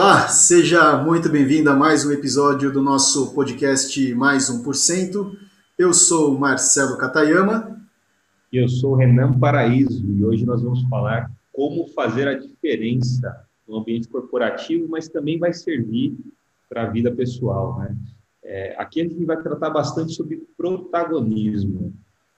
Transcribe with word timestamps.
Olá, 0.00 0.28
seja 0.28 1.02
muito 1.02 1.28
bem-vindo 1.28 1.68
a 1.68 1.74
mais 1.74 2.06
um 2.06 2.12
episódio 2.12 2.72
do 2.72 2.80
nosso 2.80 3.34
podcast 3.34 4.14
Mais 4.14 4.48
1%. 4.48 5.36
Eu 5.76 5.92
sou 5.92 6.38
Marcelo 6.38 6.96
Katayama. 6.96 7.76
E 8.52 8.58
eu 8.58 8.68
sou 8.68 8.94
Renan 8.94 9.36
Paraíso 9.40 10.08
e 10.08 10.24
hoje 10.24 10.46
nós 10.46 10.62
vamos 10.62 10.84
falar 10.84 11.28
como 11.52 11.88
fazer 11.88 12.28
a 12.28 12.38
diferença 12.38 13.44
no 13.66 13.78
ambiente 13.78 14.06
corporativo, 14.06 14.86
mas 14.88 15.08
também 15.08 15.36
vai 15.36 15.52
servir 15.52 16.16
para 16.68 16.84
a 16.84 16.90
vida 16.90 17.10
pessoal. 17.10 17.80
Né? 17.80 17.96
É, 18.44 18.76
aqui 18.78 19.00
a 19.00 19.04
gente 19.04 19.24
vai 19.24 19.42
tratar 19.42 19.70
bastante 19.70 20.14
sobre 20.14 20.46
protagonismo, 20.56 21.92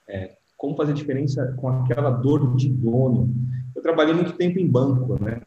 é, 0.09 0.31
como 0.57 0.75
fazer 0.75 0.93
diferença 0.93 1.53
com 1.57 1.69
aquela 1.69 2.09
dor 2.09 2.55
de 2.55 2.69
dono. 2.69 3.31
Eu 3.75 3.83
trabalhei 3.83 4.15
muito 4.15 4.33
tempo 4.33 4.57
em 4.57 4.67
banco, 4.67 5.23
né? 5.23 5.41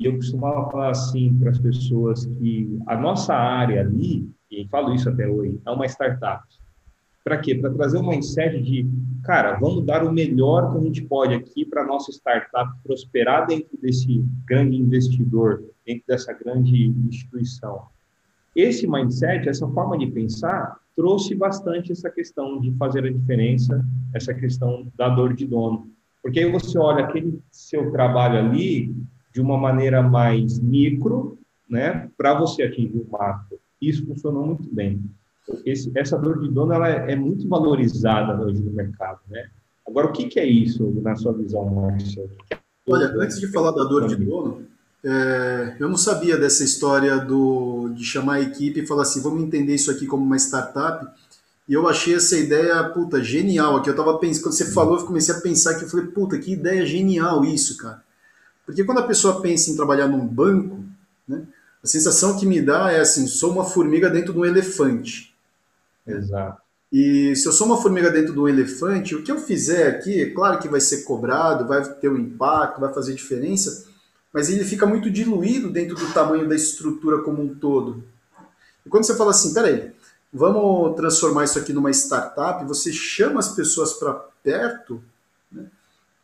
E 0.00 0.06
eu 0.06 0.14
costumava 0.14 0.70
falar 0.70 0.90
assim 0.90 1.34
para 1.38 1.50
as 1.50 1.58
pessoas 1.58 2.24
que 2.24 2.78
a 2.86 2.96
nossa 2.96 3.34
área 3.34 3.82
ali, 3.82 4.26
e 4.50 4.66
falo 4.68 4.94
isso 4.94 5.10
até 5.10 5.28
hoje, 5.28 5.60
é 5.66 5.70
uma 5.70 5.84
startup. 5.84 6.42
Para 7.22 7.36
quê? 7.36 7.54
Para 7.54 7.70
trazer 7.74 7.98
um 7.98 8.08
mindset 8.08 8.62
de, 8.62 8.88
cara, 9.22 9.58
vamos 9.58 9.84
dar 9.84 10.02
o 10.02 10.10
melhor 10.10 10.72
que 10.72 10.78
a 10.78 10.80
gente 10.80 11.02
pode 11.02 11.34
aqui 11.34 11.66
para 11.66 11.82
a 11.82 11.86
nossa 11.86 12.10
startup 12.10 12.72
prosperar 12.82 13.46
dentro 13.46 13.76
desse 13.78 14.24
grande 14.46 14.74
investidor, 14.78 15.64
dentro 15.86 16.04
dessa 16.08 16.32
grande 16.32 16.86
instituição. 17.06 17.82
Esse 18.56 18.86
mindset, 18.86 19.50
essa 19.50 19.68
forma 19.68 19.98
de 19.98 20.06
pensar, 20.06 20.78
trouxe 20.96 21.34
bastante 21.34 21.92
essa 21.92 22.08
questão 22.10 22.58
de 22.58 22.72
fazer 22.72 23.04
a 23.04 23.12
diferença, 23.12 23.84
essa 24.14 24.32
questão 24.32 24.90
da 24.96 25.10
dor 25.10 25.34
de 25.34 25.46
dono. 25.46 25.90
Porque 26.22 26.40
aí 26.40 26.50
você 26.50 26.78
olha 26.78 27.04
aquele 27.04 27.38
seu 27.50 27.92
trabalho 27.92 28.38
ali, 28.38 28.94
de 29.32 29.40
uma 29.40 29.56
maneira 29.56 30.02
mais 30.02 30.58
micro, 30.58 31.38
né, 31.68 32.08
para 32.16 32.34
você 32.34 32.64
atingir 32.64 32.98
o 32.98 33.06
macro. 33.10 33.58
Isso 33.80 34.04
funcionou 34.06 34.46
muito 34.46 34.68
bem. 34.74 35.00
Esse, 35.64 35.90
essa 35.96 36.18
dor 36.18 36.40
de 36.40 36.48
dono 36.48 36.72
ela 36.72 36.88
é, 36.88 37.12
é, 37.12 37.16
muito 37.16 37.48
valorizada 37.48 38.40
hoje 38.42 38.62
no 38.62 38.72
mercado, 38.72 39.20
né? 39.28 39.48
Agora, 39.86 40.06
o 40.06 40.12
que, 40.12 40.28
que 40.28 40.38
é 40.38 40.46
isso 40.46 40.84
na 41.02 41.16
sua 41.16 41.32
visão, 41.32 41.64
Márcio? 41.68 42.30
Olha, 42.88 43.06
antes 43.20 43.40
de 43.40 43.48
falar 43.48 43.72
da 43.72 43.84
dor 43.84 44.06
de 44.06 44.16
dono, 44.16 44.62
é, 45.02 45.76
eu 45.80 45.88
não 45.88 45.96
sabia 45.96 46.36
dessa 46.36 46.62
história 46.62 47.18
do, 47.18 47.88
de 47.94 48.04
chamar 48.04 48.34
a 48.34 48.40
equipe 48.40 48.80
e 48.80 48.86
falar 48.86 49.02
assim, 49.02 49.22
vamos 49.22 49.42
entender 49.42 49.74
isso 49.74 49.90
aqui 49.90 50.06
como 50.06 50.24
uma 50.24 50.36
startup. 50.36 51.06
E 51.68 51.72
eu 51.72 51.88
achei 51.88 52.14
essa 52.14 52.36
ideia, 52.36 52.82
puta, 52.90 53.22
genial. 53.22 53.76
Aqui 53.76 53.88
eu 53.88 53.96
tava 53.96 54.18
pensando, 54.18 54.44
quando 54.44 54.54
você 54.54 54.72
falou, 54.72 54.98
eu 54.98 55.06
comecei 55.06 55.34
a 55.34 55.40
pensar 55.40 55.78
que 55.78 55.84
eu 55.84 55.88
falei, 55.88 56.06
puta, 56.06 56.38
que 56.38 56.52
ideia 56.52 56.84
genial 56.84 57.44
isso, 57.44 57.76
cara. 57.76 58.02
Porque 58.64 58.84
quando 58.84 58.98
a 58.98 59.06
pessoa 59.06 59.40
pensa 59.40 59.70
em 59.70 59.76
trabalhar 59.76 60.06
num 60.06 60.26
banco, 60.26 60.84
né, 61.26 61.46
a 61.82 61.86
sensação 61.86 62.38
que 62.38 62.46
me 62.46 62.60
dá 62.60 62.92
é 62.92 63.00
assim, 63.00 63.26
sou 63.26 63.52
uma 63.52 63.64
formiga 63.64 64.10
dentro 64.10 64.32
de 64.32 64.38
um 64.38 64.44
elefante. 64.44 65.34
Exato. 66.06 66.60
E 66.92 67.36
se 67.36 67.46
eu 67.46 67.52
sou 67.52 67.68
uma 67.68 67.80
formiga 67.80 68.10
dentro 68.10 68.32
de 68.32 68.40
um 68.40 68.48
elefante, 68.48 69.14
o 69.14 69.22
que 69.22 69.30
eu 69.30 69.38
fizer 69.38 69.86
aqui, 69.86 70.20
é 70.20 70.30
claro 70.30 70.58
que 70.58 70.68
vai 70.68 70.80
ser 70.80 71.04
cobrado, 71.04 71.66
vai 71.66 71.82
ter 71.94 72.08
um 72.08 72.18
impacto, 72.18 72.80
vai 72.80 72.92
fazer 72.92 73.14
diferença, 73.14 73.86
mas 74.32 74.48
ele 74.48 74.64
fica 74.64 74.86
muito 74.86 75.08
diluído 75.08 75.70
dentro 75.70 75.94
do 75.94 76.12
tamanho 76.12 76.48
da 76.48 76.54
estrutura 76.56 77.22
como 77.22 77.42
um 77.42 77.54
todo. 77.54 78.02
E 78.84 78.88
quando 78.88 79.04
você 79.04 79.16
fala 79.16 79.30
assim, 79.30 79.54
peraí, 79.54 79.92
vamos 80.32 80.96
transformar 80.96 81.44
isso 81.44 81.58
aqui 81.58 81.72
numa 81.72 81.90
startup, 81.90 82.64
você 82.64 82.92
chama 82.92 83.38
as 83.38 83.54
pessoas 83.54 83.92
para 83.92 84.12
perto 84.42 85.02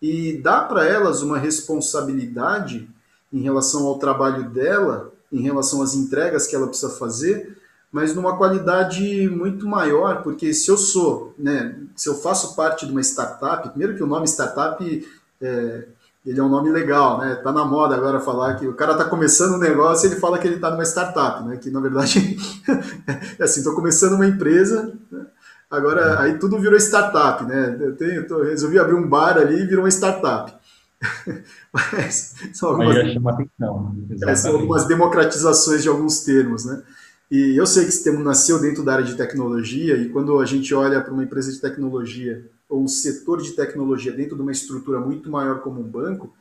e 0.01 0.41
dá 0.43 0.61
para 0.63 0.87
elas 0.87 1.23
uma 1.23 1.39
responsabilidade 1.39 2.89
em 3.33 3.41
relação 3.41 3.87
ao 3.87 3.99
trabalho 3.99 4.51
dela, 4.51 5.13
em 5.33 5.41
relação 5.41 5.83
às 5.83 5.95
entregas 5.95 6.47
que 6.47 6.55
ela 6.55 6.69
precisa 6.69 6.91
fazer, 6.91 7.57
mas 7.91 8.15
numa 8.15 8.37
qualidade 8.37 9.29
muito 9.29 9.67
maior, 9.67 10.23
porque 10.23 10.53
se 10.53 10.71
eu 10.71 10.77
sou, 10.77 11.35
né, 11.39 11.79
se 11.95 12.09
eu 12.09 12.15
faço 12.15 12.55
parte 12.55 12.85
de 12.87 12.93
uma 12.93 13.01
startup, 13.01 13.69
primeiro 13.71 13.97
que 13.97 14.03
o 14.03 14.07
nome 14.07 14.27
startup 14.27 15.09
é, 15.41 15.87
ele 16.27 16.41
é 16.41 16.43
um 16.43 16.49
nome 16.49 16.71
legal, 16.71 17.19
né? 17.21 17.37
Tá 17.37 17.53
na 17.53 17.65
moda 17.65 17.95
agora 17.95 18.19
falar 18.19 18.57
que 18.57 18.67
o 18.67 18.75
cara 18.75 18.97
tá 18.97 19.05
começando 19.05 19.55
um 19.55 19.59
negócio, 19.59 20.09
ele 20.09 20.17
fala 20.17 20.39
que 20.39 20.49
ele 20.49 20.59
tá 20.59 20.71
numa 20.71 20.83
startup, 20.83 21.45
né? 21.45 21.57
Que 21.57 21.71
na 21.71 21.79
verdade 21.79 22.37
é 23.39 23.45
assim, 23.45 23.63
tô 23.63 23.75
começando 23.75 24.15
uma 24.15 24.27
empresa, 24.27 24.93
né? 25.11 25.27
Agora, 25.71 26.01
é. 26.01 26.19
aí 26.23 26.39
tudo 26.39 26.59
virou 26.59 26.79
startup, 26.79 27.45
né? 27.45 27.77
Eu, 27.81 27.97
tenho, 27.97 28.25
eu 28.27 28.45
resolvi 28.45 28.79
abrir 28.79 28.95
um 28.95 29.09
bar 29.09 29.37
ali 29.37 29.63
e 29.63 29.67
virou 29.67 29.85
uma 29.85 29.91
startup. 29.91 30.55
Mas 31.73 32.35
são 32.55 32.71
algumas, 32.71 32.97
atenção, 32.97 33.97
é, 34.27 34.35
são 34.35 34.53
algumas 34.53 34.87
democratizações 34.87 35.83
de 35.83 35.89
alguns 35.89 36.21
termos, 36.21 36.65
né? 36.65 36.83
E 37.31 37.57
eu 37.57 37.67
sei 37.67 37.83
que 37.83 37.89
esse 37.89 38.05
termo 38.05 38.23
nasceu 38.23 38.61
dentro 38.61 38.85
da 38.85 38.95
área 38.95 39.05
de 39.05 39.17
tecnologia, 39.17 39.97
e 39.97 40.09
quando 40.09 40.39
a 40.39 40.47
gente 40.47 40.73
olha 40.73 41.01
para 41.01 41.13
uma 41.13 41.25
empresa 41.25 41.53
de 41.53 41.61
tecnologia 41.61 42.49
ou 42.69 42.83
um 42.83 42.89
setor 42.89 43.43
de 43.43 43.53
tecnologia 43.53 44.13
dentro 44.13 44.37
de 44.37 44.43
uma 44.43 44.53
estrutura 44.53 45.01
muito 45.01 45.29
maior 45.29 45.61
como 45.61 45.81
um 45.81 45.89
banco, 45.89 46.33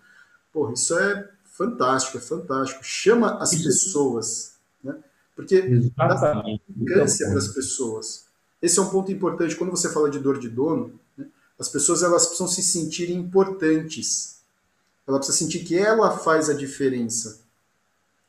porra, 0.54 0.74
isso 0.74 0.98
é 0.98 1.28
fantástico, 1.44 2.18
é 2.18 2.22
fantástico. 2.22 2.82
Chama 2.84 3.38
as 3.40 3.56
pessoas, 3.56 4.56
né? 4.84 4.96
Porque 5.36 5.56
Exatamente. 5.56 6.64
dá 6.70 6.94
para 6.94 7.04
as 7.04 7.48
pessoas. 7.48 8.25
Esse 8.62 8.80
é 8.80 8.82
um 8.82 8.90
ponto 8.90 9.12
importante 9.12 9.56
quando 9.56 9.72
você 9.72 9.90
fala 9.92 10.10
de 10.10 10.20
dor 10.20 10.40
de 10.40 10.50
dono. 10.50 11.00
Né? 11.18 11.28
As 11.60 11.70
pessoas 11.70 12.04
elas 12.04 12.26
precisam 12.26 12.48
se 12.48 12.64
sentir 12.64 13.12
importantes. 13.12 14.40
Ela 15.08 15.18
precisa 15.18 15.38
sentir 15.38 15.60
que 15.64 15.78
ela 15.78 16.18
faz 16.18 16.50
a 16.50 16.54
diferença. 16.54 17.40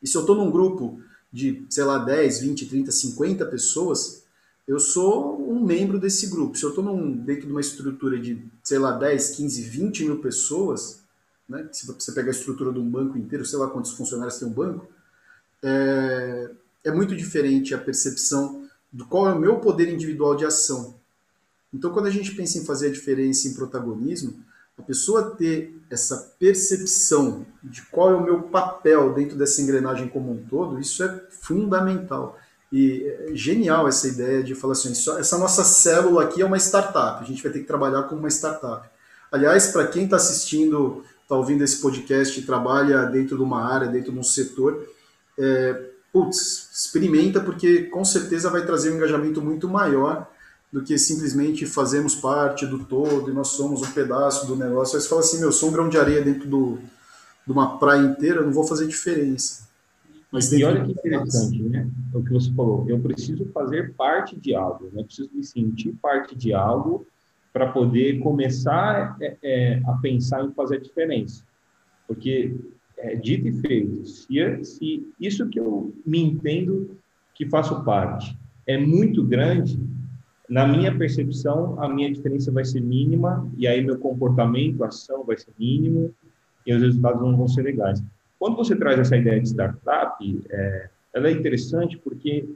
E 0.02 0.06
se 0.06 0.16
eu 0.16 0.20
estou 0.22 0.36
num 0.36 0.50
grupo 0.50 1.00
de, 1.32 1.64
sei 1.70 1.84
lá, 1.84 1.98
10, 1.98 2.40
20, 2.40 2.66
30, 2.66 2.92
50 2.92 3.46
pessoas, 3.46 4.22
eu 4.66 4.78
sou 4.78 5.40
um 5.50 5.64
membro 5.64 5.98
desse 5.98 6.26
grupo. 6.26 6.56
Se 6.56 6.64
eu 6.64 6.70
estou 6.70 6.84
dentro 7.24 7.46
de 7.46 7.52
uma 7.52 7.60
estrutura 7.60 8.18
de, 8.18 8.42
sei 8.62 8.78
lá, 8.78 8.92
10, 8.92 9.30
15, 9.30 9.62
20 9.62 10.04
mil 10.04 10.18
pessoas, 10.20 11.00
né? 11.48 11.68
se 11.72 11.86
você 11.86 12.12
pegar 12.12 12.28
a 12.28 12.32
estrutura 12.32 12.72
de 12.72 12.78
um 12.78 12.88
banco 12.88 13.16
inteiro, 13.16 13.44
sei 13.44 13.58
lá 13.58 13.70
quantos 13.70 13.92
funcionários 13.92 14.38
tem 14.38 14.48
um 14.48 14.52
banco, 14.52 14.88
é, 15.62 16.50
é 16.84 16.90
muito 16.90 17.16
diferente 17.16 17.74
a 17.74 17.78
percepção 17.78 18.65
do 18.92 19.06
qual 19.06 19.28
é 19.28 19.32
o 19.32 19.38
meu 19.38 19.56
poder 19.56 19.88
individual 19.88 20.36
de 20.36 20.44
ação. 20.44 20.94
Então, 21.72 21.92
quando 21.92 22.06
a 22.06 22.10
gente 22.10 22.34
pensa 22.34 22.58
em 22.58 22.64
fazer 22.64 22.88
a 22.88 22.92
diferença 22.92 23.48
em 23.48 23.54
protagonismo, 23.54 24.34
a 24.78 24.82
pessoa 24.82 25.34
ter 25.36 25.74
essa 25.90 26.34
percepção 26.38 27.46
de 27.62 27.82
qual 27.82 28.10
é 28.10 28.14
o 28.14 28.22
meu 28.22 28.42
papel 28.42 29.14
dentro 29.14 29.36
dessa 29.36 29.62
engrenagem 29.62 30.08
como 30.08 30.32
um 30.32 30.44
todo, 30.44 30.78
isso 30.78 31.02
é 31.02 31.22
fundamental. 31.30 32.38
E 32.70 33.02
é 33.04 33.34
genial 33.34 33.88
essa 33.88 34.06
ideia 34.08 34.42
de 34.42 34.54
falar 34.54 34.72
assim, 34.72 34.90
essa 34.90 35.38
nossa 35.38 35.64
célula 35.64 36.24
aqui 36.24 36.42
é 36.42 36.44
uma 36.44 36.58
startup, 36.58 37.22
a 37.22 37.26
gente 37.26 37.42
vai 37.42 37.52
ter 37.52 37.60
que 37.60 37.66
trabalhar 37.66 38.02
como 38.04 38.20
uma 38.20 38.28
startup. 38.28 38.88
Aliás, 39.30 39.68
para 39.68 39.86
quem 39.86 40.04
está 40.04 40.16
assistindo, 40.16 41.04
está 41.22 41.34
ouvindo 41.36 41.64
esse 41.64 41.80
podcast 41.80 42.38
e 42.38 42.44
trabalha 42.44 43.04
dentro 43.06 43.36
de 43.36 43.42
uma 43.42 43.62
área, 43.62 43.88
dentro 43.88 44.12
de 44.12 44.18
um 44.18 44.22
setor, 44.22 44.86
é, 45.38 45.90
putz, 46.16 46.70
experimenta 46.72 47.40
porque 47.40 47.82
com 47.84 48.02
certeza 48.02 48.48
vai 48.48 48.64
trazer 48.64 48.90
um 48.90 48.96
engajamento 48.96 49.42
muito 49.42 49.68
maior 49.68 50.26
do 50.72 50.82
que 50.82 50.96
simplesmente 50.96 51.66
fazemos 51.66 52.14
parte 52.14 52.64
do 52.64 52.84
todo 52.84 53.30
e 53.30 53.34
nós 53.34 53.48
somos 53.48 53.82
um 53.82 53.92
pedaço 53.92 54.46
do 54.46 54.56
negócio. 54.56 54.96
Aí 54.96 55.02
você 55.02 55.08
fala 55.08 55.20
assim, 55.20 55.40
meu, 55.40 55.52
sou 55.52 55.68
um 55.68 55.72
grão 55.72 55.90
de 55.90 55.98
areia 55.98 56.22
dentro 56.22 56.48
do, 56.48 56.78
de 57.46 57.52
uma 57.52 57.78
praia 57.78 58.00
inteira, 58.00 58.42
não 58.42 58.50
vou 58.50 58.64
fazer 58.64 58.86
diferença. 58.86 59.68
Mas 60.32 60.50
e 60.52 60.64
olha 60.64 60.84
que 60.84 60.92
interessante, 60.92 61.62
né? 61.62 61.86
O 62.14 62.22
que 62.22 62.32
você 62.32 62.50
falou, 62.54 62.86
eu 62.88 62.98
preciso 62.98 63.44
fazer 63.52 63.92
parte 63.94 64.40
de 64.40 64.54
algo, 64.54 64.88
né? 64.94 65.04
preciso 65.04 65.30
me 65.34 65.44
sentir 65.44 65.92
parte 66.00 66.34
de 66.34 66.54
algo 66.54 67.06
para 67.52 67.70
poder 67.70 68.20
começar 68.20 69.16
é, 69.20 69.36
é, 69.42 69.82
a 69.86 69.92
pensar 69.92 70.44
em 70.44 70.52
fazer 70.52 70.76
a 70.76 70.80
diferença. 70.80 71.44
Porque 72.08 72.54
é, 72.98 73.14
dito 73.14 73.46
e 73.48 73.52
feito, 73.60 74.06
se, 74.06 74.64
se 74.64 75.06
isso 75.20 75.48
que 75.48 75.60
eu 75.60 75.94
me 76.04 76.20
entendo 76.20 76.96
que 77.34 77.46
faço 77.46 77.84
parte 77.84 78.36
é 78.66 78.78
muito 78.78 79.22
grande, 79.22 79.78
na 80.48 80.66
minha 80.66 80.96
percepção, 80.96 81.80
a 81.80 81.88
minha 81.88 82.12
diferença 82.12 82.50
vai 82.50 82.64
ser 82.64 82.80
mínima, 82.80 83.48
e 83.56 83.66
aí 83.66 83.84
meu 83.84 83.98
comportamento, 83.98 84.84
ação 84.84 85.24
vai 85.24 85.36
ser 85.36 85.52
mínimo, 85.58 86.12
e 86.66 86.72
os 86.74 86.82
resultados 86.82 87.20
não 87.20 87.36
vão 87.36 87.46
ser 87.46 87.62
legais. 87.62 88.02
Quando 88.38 88.56
você 88.56 88.74
traz 88.74 88.98
essa 88.98 89.16
ideia 89.16 89.40
de 89.40 89.48
startup, 89.48 90.44
é, 90.50 90.88
ela 91.14 91.28
é 91.28 91.32
interessante 91.32 91.96
porque, 91.98 92.48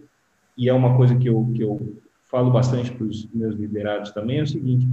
e 0.57 0.69
é 0.69 0.73
uma 0.73 0.97
coisa 0.97 1.17
que 1.17 1.29
eu, 1.29 1.51
que 1.55 1.63
eu 1.63 1.97
falo 2.25 2.51
bastante 2.51 2.93
para 2.93 3.05
os 3.05 3.29
meus 3.33 3.55
liderados 3.55 4.13
também, 4.13 4.39
é 4.39 4.43
o 4.43 4.47
seguinte, 4.47 4.87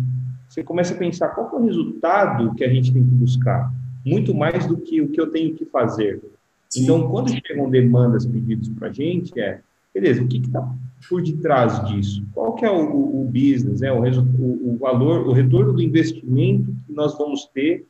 você 0.47 0.63
começa 0.63 0.93
a 0.93 0.97
pensar 0.97 1.29
qual 1.29 1.49
é 1.51 1.55
o 1.55 1.65
resultado 1.65 2.53
que 2.55 2.63
a 2.63 2.69
gente 2.69 2.93
tem 2.93 3.03
que 3.03 3.11
buscar 3.11 3.71
muito 4.07 4.33
mais 4.33 4.65
do 4.65 4.77
que 4.77 5.01
o 5.01 5.09
que 5.09 5.19
eu 5.19 5.29
tenho 5.29 5.53
que 5.53 5.65
fazer. 5.65 6.21
Sim. 6.69 6.83
Então, 6.83 7.09
quando 7.09 7.29
chegam 7.29 7.69
demandas, 7.69 8.25
pedidos 8.25 8.69
para 8.69 8.89
a 8.89 8.91
gente, 8.91 9.37
é, 9.39 9.61
beleza, 9.93 10.23
o 10.23 10.27
que 10.27 10.37
está 10.37 10.67
por 11.07 11.21
detrás 11.21 11.85
disso? 11.85 12.25
Qual 12.33 12.55
que 12.55 12.65
é 12.65 12.71
o, 12.71 13.21
o 13.21 13.25
business, 13.25 13.81
né? 13.81 13.91
o, 13.91 14.01
o, 14.01 14.73
o 14.73 14.77
valor, 14.77 15.27
o 15.27 15.31
retorno 15.31 15.73
do 15.73 15.81
investimento 15.81 16.73
que 16.85 16.93
nós 16.93 17.17
vamos 17.17 17.45
ter 17.45 17.85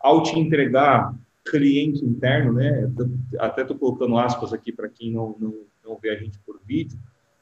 ao 0.00 0.22
te 0.22 0.38
entregar 0.38 1.14
cliente 1.44 2.04
interno, 2.04 2.52
né? 2.52 2.90
Até 3.38 3.62
estou 3.62 3.76
colocando 3.76 4.16
aspas 4.16 4.52
aqui 4.52 4.72
para 4.72 4.88
quem 4.88 5.12
não, 5.12 5.34
não, 5.38 5.54
não 5.84 5.98
vê 6.00 6.10
a 6.10 6.16
gente 6.16 6.38
por 6.40 6.60
vídeo, 6.64 6.98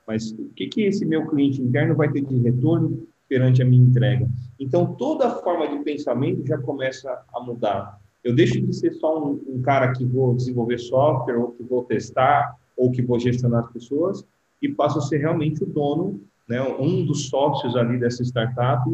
mas 0.07 0.33
o 0.33 0.49
que, 0.57 0.67
que 0.67 0.83
esse 0.83 1.05
meu 1.05 1.27
cliente 1.27 1.61
interno 1.61 1.95
vai 1.95 2.11
ter 2.11 2.23
de 2.23 2.37
retorno 2.39 3.07
perante 3.29 3.63
a 3.63 3.65
minha 3.65 3.83
entrega? 3.83 4.29
Então, 4.59 4.95
toda 4.95 5.27
a 5.27 5.31
forma 5.31 5.69
de 5.69 5.85
pensamento 5.85 6.47
já 6.47 6.59
começa 6.59 7.23
a 7.33 7.41
mudar. 7.41 8.00
Eu 8.23 8.35
deixo 8.35 8.61
de 8.61 8.75
ser 8.75 8.93
só 8.95 9.23
um, 9.25 9.41
um 9.47 9.63
cara 9.63 9.93
que 9.93 10.05
vou 10.05 10.35
desenvolver 10.35 10.79
software, 10.79 11.39
ou 11.39 11.53
que 11.53 11.63
vou 11.63 11.85
testar, 11.85 12.57
ou 12.77 12.91
que 12.91 13.03
vou 13.03 13.19
gestionar 13.19 13.65
as 13.65 13.73
pessoas, 13.73 14.25
e 14.61 14.69
passo 14.69 14.99
a 14.99 15.03
ser 15.03 15.19
realmente 15.19 15.63
o 15.63 15.67
dono, 15.67 16.21
né, 16.49 16.61
um 16.63 17.05
dos 17.05 17.29
sócios 17.29 17.77
ali 17.77 17.99
dessa 17.99 18.23
startup 18.23 18.85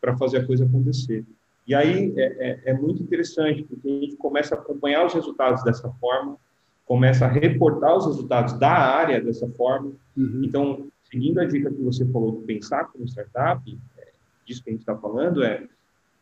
para 0.00 0.16
fazer 0.16 0.38
a 0.38 0.46
coisa 0.46 0.64
acontecer. 0.64 1.24
E 1.66 1.74
aí 1.74 2.12
é, 2.16 2.22
é, 2.22 2.60
é, 2.70 2.72
muito 2.72 3.02
interessante, 3.02 3.62
porque 3.62 3.88
a 3.88 4.00
gente 4.00 4.16
começa 4.16 4.54
a 4.54 4.58
acompanhar 4.58 5.06
os 5.06 5.14
resultados 5.14 5.62
dessa 5.62 5.88
forma, 6.00 6.36
começa 6.84 7.24
a 7.24 7.28
reportar 7.28 7.96
os 7.96 8.06
resultados 8.06 8.58
da 8.58 8.72
área 8.72 9.20
dessa 9.20 9.48
forma. 9.50 9.92
Uhum. 10.16 10.42
Então, 10.44 10.86
seguindo 11.04 11.38
a 11.40 11.44
dica 11.44 11.70
que 11.70 11.82
você 11.82 12.04
falou 12.06 12.32
de 12.32 12.44
pensar 12.44 12.86
como 12.86 13.06
startup, 13.06 13.78
é, 13.98 14.08
disso 14.44 14.62
que 14.64 14.70
a 14.70 14.72
gente 14.72 14.80
está 14.80 14.96
falando, 14.96 15.44
é 15.44 15.64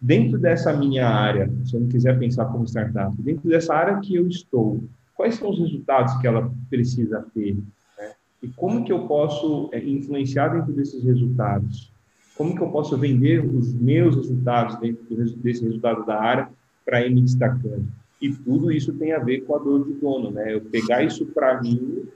dentro 0.01 0.39
dessa 0.39 0.73
minha 0.73 1.09
área, 1.09 1.51
se 1.65 1.75
eu 1.75 1.81
não 1.81 1.89
quiser 1.89 2.19
pensar 2.19 2.47
como 2.47 2.65
startup, 2.65 3.15
dentro 3.21 3.49
dessa 3.49 3.75
área 3.75 4.01
que 4.01 4.15
eu 4.15 4.27
estou, 4.27 4.83
quais 5.15 5.35
são 5.35 5.51
os 5.51 5.59
resultados 5.59 6.17
que 6.19 6.27
ela 6.27 6.51
precisa 6.69 7.25
ter? 7.35 7.55
Né? 7.99 8.13
E 8.43 8.49
como 8.49 8.85
que 8.85 8.93
eu 8.93 9.07
posso 9.07 9.69
é, 9.73 9.83
influenciar 9.85 10.49
dentro 10.49 10.73
desses 10.73 11.05
resultados? 11.05 11.93
como 12.41 12.57
que 12.57 12.63
eu 12.63 12.71
posso 12.71 12.97
vender 12.97 13.45
os 13.45 13.75
meus 13.75 14.17
resultados 14.17 14.75
dentro 14.77 15.05
desse 15.37 15.63
resultado 15.63 16.07
da 16.07 16.19
área 16.19 16.49
para 16.87 17.05
ir 17.05 17.15
me 17.15 17.21
destacando. 17.21 17.87
E 18.19 18.33
tudo 18.33 18.73
isso 18.73 18.95
tem 18.95 19.13
a 19.13 19.19
ver 19.19 19.43
com 19.43 19.55
a 19.55 19.59
dor 19.59 19.87
de 19.87 19.93
dono, 19.93 20.31
né? 20.31 20.55
Eu 20.55 20.63
pegar 20.63 21.03
isso 21.03 21.27
para 21.27 21.61
mim 21.61 22.09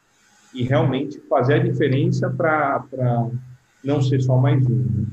e 0.54 0.62
realmente 0.62 1.20
fazer 1.28 1.56
a 1.56 1.58
diferença 1.58 2.31
para 2.31 2.82
não 3.84 4.00
ser 4.00 4.22
só 4.22 4.38
mais 4.38 4.66
um. 4.66 4.75
Né? 4.75 5.04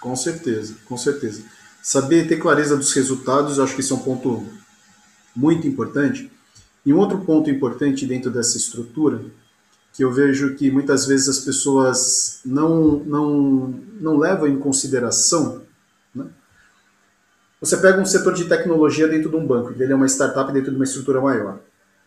Com 0.00 0.14
certeza, 0.14 0.76
com 0.88 0.96
certeza. 0.96 1.44
Saber 1.82 2.28
ter 2.28 2.36
clareza 2.36 2.76
dos 2.76 2.92
resultados, 2.92 3.58
acho 3.58 3.74
que 3.74 3.80
isso 3.80 3.92
é 3.92 3.96
um 3.96 4.00
ponto 4.00 4.46
muito 5.34 5.66
importante. 5.66 6.30
E 6.86 6.92
um 6.92 6.98
outro 6.98 7.18
ponto 7.18 7.50
importante 7.50 8.06
dentro 8.06 8.30
dessa 8.30 8.56
estrutura 8.56 9.20
que 9.92 10.02
eu 10.02 10.10
vejo 10.10 10.54
que 10.54 10.70
muitas 10.70 11.06
vezes 11.06 11.28
as 11.28 11.40
pessoas 11.40 12.40
não, 12.44 12.98
não, 13.00 13.80
não 14.00 14.16
levam 14.16 14.48
em 14.48 14.58
consideração. 14.58 15.62
Né? 16.14 16.26
Você 17.60 17.76
pega 17.76 18.00
um 18.00 18.06
setor 18.06 18.32
de 18.32 18.46
tecnologia 18.46 19.06
dentro 19.06 19.28
de 19.28 19.36
um 19.36 19.46
banco, 19.46 19.74
ele 19.78 19.92
é 19.92 19.96
uma 19.96 20.06
startup 20.06 20.50
dentro 20.52 20.70
de 20.70 20.76
uma 20.76 20.84
estrutura 20.84 21.20
maior. 21.20 21.60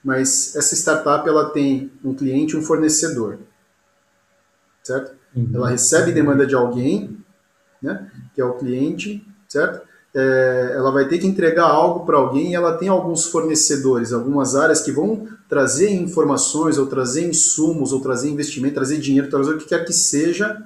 Mas 0.04 0.56
essa 0.56 0.74
startup 0.74 1.28
ela 1.28 1.50
tem 1.50 1.92
um 2.04 2.14
cliente 2.14 2.56
e 2.56 2.58
um 2.58 2.64
fornecedor. 2.64 3.40
Certo? 4.84 5.16
Uhum. 5.36 5.52
Ela 5.54 5.70
recebe 5.70 6.12
demanda 6.12 6.46
de 6.46 6.56
alguém, 6.56 7.18
né, 7.82 8.10
que 8.34 8.42
é 8.42 8.46
o 8.46 8.54
cliente, 8.54 9.26
certo? 9.48 9.86
é, 10.16 10.72
ela 10.74 10.92
vai 10.92 11.10
ter 11.10 11.18
que 11.18 11.28
entregar 11.28 11.66
algo 11.66 12.06
para 12.06 12.16
alguém 12.16 12.52
e 12.52 12.56
ela 12.56 12.78
tem 12.78 12.88
alguns 12.88 13.26
fornecedores, 13.26 14.14
algumas 14.14 14.56
áreas 14.56 14.82
que 14.82 14.92
vão 14.92 15.28
trazer 15.50 15.90
informações, 15.92 16.78
ou 16.78 16.88
trazer 16.88 17.28
insumos, 17.28 17.92
ou 17.92 18.00
trazer 18.00 18.30
investimento, 18.30 18.76
trazer 18.76 18.98
dinheiro, 18.98 19.30
trazer 19.30 19.52
o 19.52 19.58
que 19.58 19.68
quer 19.68 19.84
que 19.84 19.92
seja, 19.92 20.64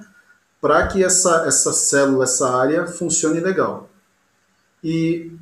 para 0.60 0.86
que 0.86 1.02
essa, 1.02 1.46
essa 1.46 1.72
célula, 1.72 2.24
essa 2.24 2.48
área 2.48 2.86
funcione 2.86 3.40
legal. 3.40 3.90
E 4.84 5.32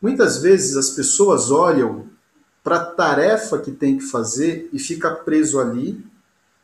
muitas 0.00 0.40
vezes 0.40 0.76
as 0.76 0.90
pessoas 0.90 1.50
olham 1.50 2.06
para 2.62 2.76
a 2.76 2.84
tarefa 2.84 3.58
que 3.58 3.72
tem 3.72 3.98
que 3.98 4.04
fazer 4.04 4.70
e 4.72 4.78
fica 4.78 5.10
preso 5.10 5.58
ali, 5.58 6.04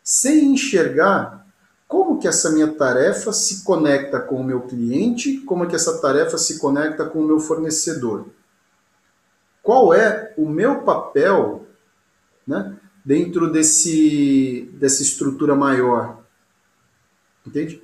sem 0.04 0.52
enxergar 0.52 1.41
como 1.92 2.18
que 2.18 2.26
essa 2.26 2.50
minha 2.50 2.68
tarefa 2.68 3.34
se 3.34 3.62
conecta 3.64 4.18
com 4.18 4.36
o 4.36 4.44
meu 4.44 4.62
cliente, 4.62 5.36
como 5.40 5.68
que 5.68 5.76
essa 5.76 6.00
tarefa 6.00 6.38
se 6.38 6.58
conecta 6.58 7.04
com 7.04 7.20
o 7.20 7.26
meu 7.26 7.38
fornecedor. 7.38 8.28
Qual 9.62 9.92
é 9.92 10.32
o 10.38 10.48
meu 10.48 10.80
papel 10.84 11.66
né, 12.46 12.74
dentro 13.04 13.52
desse, 13.52 14.70
dessa 14.72 15.02
estrutura 15.02 15.54
maior? 15.54 16.22
Entende? 17.46 17.82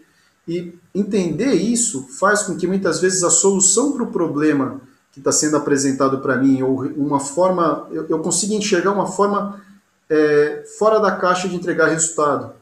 E 0.48 0.72
entender 0.94 1.52
isso 1.52 2.08
faz 2.18 2.40
com 2.44 2.56
que 2.56 2.66
muitas 2.66 3.02
vezes 3.02 3.22
a 3.22 3.28
solução 3.28 3.92
para 3.92 4.04
o 4.04 4.10
problema 4.10 4.80
que 5.12 5.18
está 5.18 5.32
sendo 5.32 5.58
apresentado 5.58 6.20
para 6.20 6.38
mim, 6.38 6.62
ou 6.62 6.80
uma 6.96 7.20
forma, 7.20 7.86
eu, 7.90 8.06
eu 8.08 8.20
consiga 8.20 8.54
enxergar 8.54 8.92
uma 8.92 9.06
forma 9.06 9.62
é, 10.08 10.64
fora 10.78 10.98
da 10.98 11.14
caixa 11.14 11.46
de 11.46 11.56
entregar 11.56 11.88
resultado. 11.88 12.56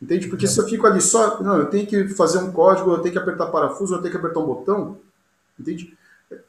Entende? 0.00 0.28
Porque 0.28 0.46
se 0.46 0.58
eu 0.58 0.68
fico 0.68 0.86
ali 0.86 1.00
só, 1.00 1.42
não, 1.42 1.58
eu 1.58 1.66
tenho 1.66 1.86
que 1.86 2.08
fazer 2.08 2.38
um 2.38 2.52
código, 2.52 2.90
eu 2.90 2.98
tenho 2.98 3.12
que 3.12 3.18
apertar 3.18 3.46
parafuso, 3.46 3.94
eu 3.94 3.98
tenho 4.00 4.10
que 4.10 4.18
apertar 4.18 4.40
um 4.40 4.46
botão, 4.46 4.98
entende? 5.58 5.96
É, 6.30 6.40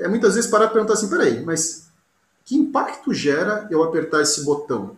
é 0.00 0.08
muitas 0.08 0.36
vezes 0.36 0.48
parar 0.48 0.66
e 0.66 0.70
perguntar 0.70 0.94
assim, 0.94 1.10
peraí, 1.10 1.44
mas 1.44 1.88
que 2.44 2.54
impacto 2.54 3.12
gera 3.12 3.66
eu 3.70 3.82
apertar 3.82 4.22
esse 4.22 4.44
botão? 4.44 4.96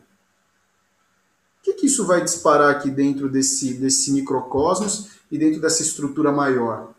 O 1.61 1.65
que, 1.65 1.73
que 1.73 1.87
isso 1.87 2.07
vai 2.07 2.23
disparar 2.23 2.71
aqui 2.71 2.91
dentro 2.91 3.31
desse, 3.31 3.75
desse 3.75 4.13
microcosmos 4.13 5.13
e 5.31 5.39
dentro 5.39 5.61
dessa 5.61 5.81
estrutura 5.81 6.31
maior? 6.31 6.93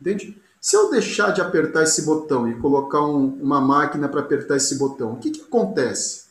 Entende? 0.00 0.40
Se 0.58 0.76
eu 0.76 0.90
deixar 0.90 1.32
de 1.32 1.42
apertar 1.42 1.82
esse 1.82 2.06
botão 2.06 2.48
e 2.48 2.58
colocar 2.58 3.02
um, 3.02 3.26
uma 3.42 3.60
máquina 3.60 4.08
para 4.08 4.20
apertar 4.20 4.56
esse 4.56 4.78
botão, 4.78 5.12
o 5.12 5.16
que, 5.18 5.30
que 5.30 5.42
acontece? 5.42 6.29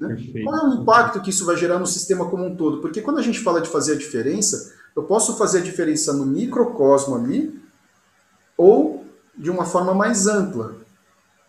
Né? 0.00 0.16
Qual 0.44 0.56
é 0.56 0.68
o 0.68 0.82
impacto 0.82 1.20
que 1.20 1.30
isso 1.30 1.44
vai 1.44 1.56
gerar 1.56 1.78
no 1.78 1.86
sistema 1.86 2.26
como 2.26 2.44
um 2.44 2.54
todo? 2.54 2.80
Porque 2.80 3.00
quando 3.00 3.18
a 3.18 3.22
gente 3.22 3.40
fala 3.40 3.60
de 3.60 3.68
fazer 3.68 3.92
a 3.92 3.98
diferença, 3.98 4.74
eu 4.94 5.02
posso 5.02 5.36
fazer 5.36 5.58
a 5.58 5.62
diferença 5.62 6.12
no 6.12 6.26
microcosmo 6.26 7.16
ali 7.16 7.60
ou 8.56 9.04
de 9.36 9.50
uma 9.50 9.64
forma 9.64 9.94
mais 9.94 10.26
ampla. 10.26 10.76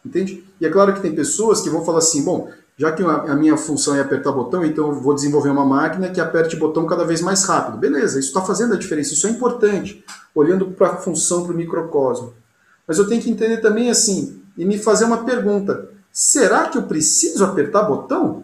Entende? 0.06 0.44
E 0.60 0.66
é 0.66 0.70
claro 0.70 0.94
que 0.94 1.02
tem 1.02 1.14
pessoas 1.14 1.62
que 1.62 1.70
vão 1.70 1.84
falar 1.84 2.00
assim, 2.00 2.24
bom, 2.24 2.50
já 2.78 2.92
que 2.92 3.04
a 3.04 3.36
minha 3.36 3.58
função 3.58 3.96
é 3.96 4.02
apertar 4.02 4.32
botão, 4.32 4.64
então 4.64 4.90
eu 4.90 4.94
vou 4.94 5.16
desenvolver 5.16 5.50
uma 5.50 5.66
máquina 5.66 6.10
que 6.10 6.22
aperte 6.22 6.56
o 6.56 6.60
botão 6.60 6.86
cada 6.86 7.04
vez 7.04 7.22
mais 7.22 7.44
rápido. 7.44 7.78
Beleza, 7.78 8.20
isso 8.20 8.30
está 8.30 8.42
fazendo 8.42 8.74
a 8.74 8.78
diferença, 8.78 9.14
isso 9.14 9.26
é 9.28 9.32
importante, 9.32 10.06
olhando 10.36 10.68
para 10.68 10.90
a 10.90 10.98
função, 10.98 11.44
para 11.44 11.54
o 11.54 11.58
microcosmo. 11.58 12.34
Mas 12.88 13.00
eu 13.00 13.08
tenho 13.08 13.22
que 13.22 13.30
entender 13.30 13.58
também 13.58 13.90
assim, 13.90 14.42
e 14.56 14.64
me 14.64 14.78
fazer 14.78 15.06
uma 15.06 15.26
pergunta. 15.26 15.90
Será 16.20 16.68
que 16.68 16.80
eu 16.80 16.82
preciso 16.82 17.46
apertar 17.46 17.84
botão? 17.84 18.44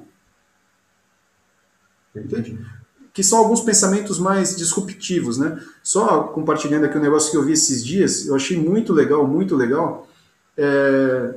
Entende? 2.15 2.63
Que 3.11 3.23
são 3.23 3.39
alguns 3.39 3.61
pensamentos 3.61 4.19
mais 4.19 4.55
disruptivos, 4.55 5.39
né? 5.39 5.59
Só 5.81 6.25
compartilhando 6.25 6.85
aqui 6.85 6.99
um 6.99 7.01
negócio 7.01 7.31
que 7.31 7.37
eu 7.37 7.43
vi 7.43 7.53
esses 7.53 7.83
dias, 7.83 8.27
eu 8.27 8.35
achei 8.35 8.55
muito 8.55 8.93
legal, 8.93 9.27
muito 9.27 9.55
legal. 9.55 10.07
É... 10.55 11.33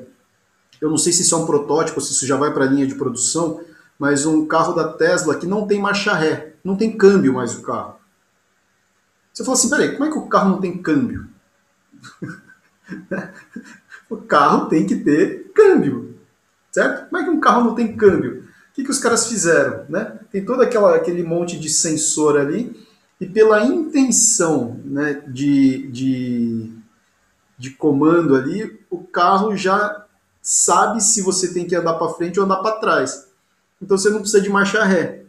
Eu 0.78 0.90
não 0.90 0.99
sei 0.99 1.11
se 1.11 1.23
isso 1.23 1.35
é 1.35 1.38
um 1.38 1.47
protótipo, 1.47 2.02
se 2.02 2.12
isso 2.12 2.26
já 2.26 2.37
vai 2.37 2.52
para 2.52 2.66
a 2.66 2.69
linha 2.69 2.87
de 2.87 2.97
produção, 2.97 3.64
mas 3.99 4.26
um 4.26 4.45
carro 4.45 4.75
da 4.75 4.93
Tesla 4.93 5.38
que 5.38 5.47
não 5.47 5.66
tem 5.66 5.81
marcha 5.81 6.12
ré, 6.12 6.52
não 6.62 6.76
tem 6.76 6.99
câmbio 6.99 7.33
mais 7.33 7.55
o 7.55 7.62
carro. 7.62 7.97
Você 9.33 9.43
fala 9.43 9.57
assim, 9.57 9.71
peraí, 9.71 9.93
como 9.93 10.05
é 10.05 10.12
que 10.12 10.19
o 10.19 10.28
carro 10.28 10.50
não 10.50 10.61
tem 10.61 10.83
câmbio? 10.83 11.28
o 14.11 14.19
carro 14.19 14.66
tem 14.66 14.87
que 14.87 14.97
ter 14.97 15.50
câmbio 15.55 16.06
certo? 16.76 17.09
Como 17.09 17.23
é 17.23 17.25
que 17.25 17.30
um 17.30 17.40
carro 17.40 17.64
não 17.64 17.75
tem 17.75 17.97
câmbio? 17.97 18.45
O 18.71 18.75
que, 18.75 18.85
que 18.85 18.90
os 18.90 18.99
caras 18.99 19.26
fizeram? 19.28 19.87
Né? 19.88 20.18
Tem 20.30 20.45
todo 20.45 20.61
aquela, 20.61 20.95
aquele 20.95 21.23
monte 21.23 21.59
de 21.59 21.71
sensor 21.71 22.37
ali, 22.37 22.87
e 23.18 23.25
pela 23.25 23.64
intenção 23.64 24.78
né, 24.85 25.23
de, 25.26 25.88
de, 25.88 26.71
de 27.56 27.71
comando 27.71 28.37
ali, 28.37 28.78
o 28.90 28.99
carro 28.99 29.56
já 29.56 30.04
sabe 30.42 31.02
se 31.02 31.23
você 31.23 31.54
tem 31.54 31.66
que 31.66 31.75
andar 31.75 31.95
para 31.95 32.12
frente 32.12 32.38
ou 32.38 32.45
andar 32.45 32.59
para 32.59 32.78
trás. 32.78 33.26
Então 33.80 33.97
você 33.97 34.11
não 34.11 34.21
precisa 34.21 34.42
de 34.42 34.50
marcha 34.50 34.85
ré. 34.85 35.25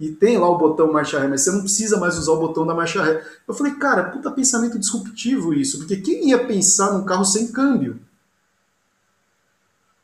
E 0.00 0.10
tem 0.10 0.36
lá 0.36 0.48
o 0.48 0.58
botão 0.58 0.92
marcha 0.92 1.20
ré, 1.20 1.28
mas 1.28 1.42
você 1.42 1.52
não 1.52 1.60
precisa 1.60 1.96
mais 1.96 2.18
usar 2.18 2.32
o 2.32 2.40
botão 2.40 2.66
da 2.66 2.74
marcha 2.74 3.04
ré. 3.04 3.24
Eu 3.46 3.54
falei, 3.54 3.74
cara, 3.74 4.10
puta 4.10 4.32
pensamento 4.32 4.78
disruptivo 4.78 5.54
isso, 5.54 5.78
porque 5.78 5.96
quem 5.98 6.30
ia 6.30 6.44
pensar 6.44 6.92
num 6.92 7.04
carro 7.04 7.24
sem 7.24 7.52
câmbio? 7.52 8.00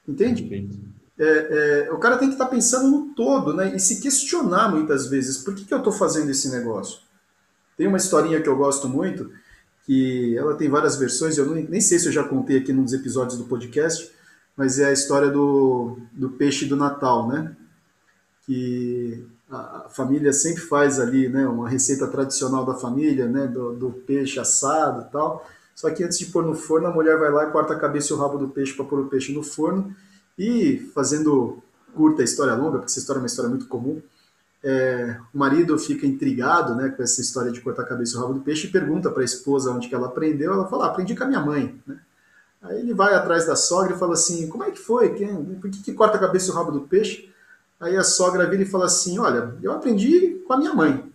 Entende? 0.07 0.43
É, 1.19 1.87
é, 1.87 1.93
o 1.93 1.99
cara 1.99 2.19
tem 2.19 2.29
que 2.29 2.35
estar 2.35 2.47
tá 2.47 2.51
pensando 2.51 2.91
no 2.91 3.15
todo, 3.15 3.55
né? 3.55 3.75
E 3.75 3.81
se 3.81 4.01
questionar 4.01 4.69
muitas 4.69 5.07
vezes, 5.07 5.39
por 5.39 5.55
que, 5.55 5.65
que 5.65 5.73
eu 5.73 5.79
estou 5.79 5.93
fazendo 5.93 6.31
esse 6.31 6.51
negócio? 6.51 6.99
Tem 7.77 7.87
uma 7.87 7.97
historinha 7.97 8.41
que 8.41 8.49
eu 8.49 8.57
gosto 8.57 8.89
muito, 8.89 9.31
que 9.85 10.37
ela 10.37 10.55
tem 10.55 10.69
várias 10.69 10.97
versões, 10.97 11.39
eu 11.39 11.47
nem 11.47 11.81
sei 11.81 11.99
se 11.99 12.09
eu 12.09 12.13
já 12.13 12.25
contei 12.25 12.59
aqui 12.59 12.73
nos 12.73 12.93
episódios 12.93 13.39
do 13.39 13.45
podcast, 13.45 14.11
mas 14.57 14.79
é 14.79 14.87
a 14.87 14.93
história 14.93 15.31
do, 15.31 15.99
do 16.13 16.31
peixe 16.31 16.65
do 16.67 16.77
Natal, 16.77 17.29
né? 17.29 17.57
Que 18.47 19.25
a 19.51 19.89
família 19.91 20.33
sempre 20.33 20.63
faz 20.63 20.99
ali, 20.99 21.29
né? 21.29 21.47
Uma 21.47 21.69
receita 21.69 22.07
tradicional 22.07 22.65
da 22.65 22.75
família, 22.75 23.27
né? 23.27 23.47
Do, 23.47 23.75
do 23.75 23.91
peixe 23.91 24.39
assado 24.39 25.07
e 25.09 25.13
tal. 25.13 25.47
Só 25.75 25.91
que 25.91 26.05
antes 26.05 26.19
de 26.19 26.27
pôr 26.27 26.45
no 26.45 26.55
forno, 26.55 26.87
a 26.87 26.93
mulher 26.93 27.19
vai 27.19 27.31
lá 27.31 27.49
e 27.49 27.51
corta 27.51 27.75
a 27.75 27.79
cabeça 27.79 28.13
e 28.13 28.17
o 28.17 28.19
rabo 28.19 28.39
do 28.39 28.49
peixe 28.49 28.75
para 28.75 28.85
pôr 28.85 29.01
o 29.01 29.09
peixe 29.09 29.33
no 29.33 29.43
forno. 29.43 29.95
E 30.39 30.91
fazendo 30.95 31.63
curta 31.95 32.23
a 32.23 32.25
história 32.25 32.55
longa, 32.55 32.79
porque 32.79 32.87
essa 32.87 32.99
história 32.99 33.19
é 33.19 33.23
uma 33.23 33.27
história 33.27 33.49
muito 33.49 33.67
comum, 33.67 34.03
é, 34.65 35.19
o 35.33 35.39
marido 35.39 35.79
fica 35.79 36.07
intrigado 36.07 36.75
né, 36.75 36.89
com 36.89 37.03
essa 37.03 37.21
história 37.21 37.53
de 37.53 37.61
cortar 37.61 37.83
a 37.83 37.87
cabeça 37.87 38.15
e 38.15 38.17
o 38.17 38.21
rabo 38.23 38.33
do 38.33 38.41
peixe 38.41 38.67
e 38.67 38.71
pergunta 38.71 39.11
para 39.11 39.21
a 39.21 39.25
esposa 39.25 39.71
onde 39.71 39.89
que 39.89 39.95
ela 39.95 40.07
aprendeu. 40.07 40.55
Ela 40.55 40.67
fala, 40.67 40.87
ah, 40.87 40.89
aprendi 40.89 41.15
com 41.15 41.25
a 41.25 41.27
minha 41.27 41.41
mãe. 41.41 41.79
Né? 41.87 41.99
Aí 42.63 42.81
ele 42.81 42.95
vai 42.95 43.13
atrás 43.13 43.47
da 43.47 43.57
sogra 43.57 43.95
e 43.95 43.99
fala 43.99 44.15
assim, 44.15 44.49
como 44.49 44.65
é 44.65 44.71
que 44.71 44.79
foi? 44.79 45.13
Quem, 45.13 45.45
por 45.57 45.71
que, 45.71 45.83
que 45.83 45.93
corta 45.93 46.17
a 46.17 46.21
cabeça 46.21 46.49
e 46.49 46.51
o 46.51 46.55
rabo 46.55 46.73
do 46.73 46.81
peixe? 46.81 47.31
Aí 47.79 47.95
a 47.95 48.03
sogra 48.03 48.49
vira 48.49 48.63
e 48.63 48.67
fala 48.67 48.87
assim, 48.87 49.19
olha, 49.19 49.55
eu 49.63 49.71
aprendi 49.71 50.43
com 50.47 50.55
a 50.55 50.57
minha 50.57 50.73
mãe. 50.73 51.13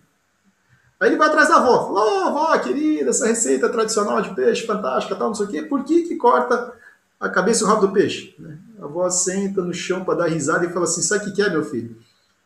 Aí 1.00 1.08
ele 1.08 1.16
vai 1.16 1.28
atrás 1.28 1.48
da 1.48 1.56
avó, 1.56 1.86
fala, 1.86 2.00
oh, 2.04 2.28
avó, 2.28 2.58
querida, 2.58 3.08
essa 3.08 3.26
receita 3.26 3.70
tradicional 3.70 4.20
de 4.20 4.34
peixe, 4.34 4.66
fantástica, 4.66 5.16
tal, 5.16 5.28
não 5.28 5.34
sei 5.34 5.46
o 5.46 5.48
quê, 5.48 5.62
por 5.62 5.82
que 5.82 6.02
que 6.02 6.16
corta 6.16 6.74
a 7.18 7.28
cabeça 7.30 7.62
e 7.62 7.64
o 7.64 7.68
rabo 7.68 7.86
do 7.86 7.92
peixe? 7.92 8.34
Né? 8.38 8.58
A 8.78 8.84
avó 8.84 9.08
senta 9.08 9.62
no 9.62 9.72
chão 9.72 10.04
para 10.04 10.18
dar 10.18 10.26
risada 10.26 10.66
e 10.66 10.68
fala 10.70 10.84
assim, 10.84 11.00
sabe 11.00 11.30
o 11.30 11.34
que 11.34 11.40
é, 11.40 11.48
meu 11.48 11.64
filho? 11.64 11.96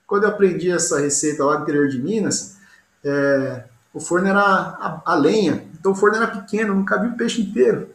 Quando 0.07 0.23
eu 0.23 0.29
aprendi 0.29 0.71
essa 0.71 1.01
receita 1.01 1.45
lá 1.45 1.57
no 1.57 1.63
interior 1.63 1.89
de 1.89 2.01
Minas, 2.01 2.57
é, 3.03 3.65
o 3.93 3.99
forno 3.99 4.29
era 4.29 4.41
a, 4.41 5.03
a, 5.05 5.15
lenha, 5.17 5.67
então 5.79 5.91
o 5.91 5.97
forno 5.97 6.17
era 6.17 6.29
pequeno, 6.29 6.77
não 6.77 6.85
cabia 6.85 7.11
o 7.11 7.17
peixe 7.17 7.43
inteiro. 7.43 7.89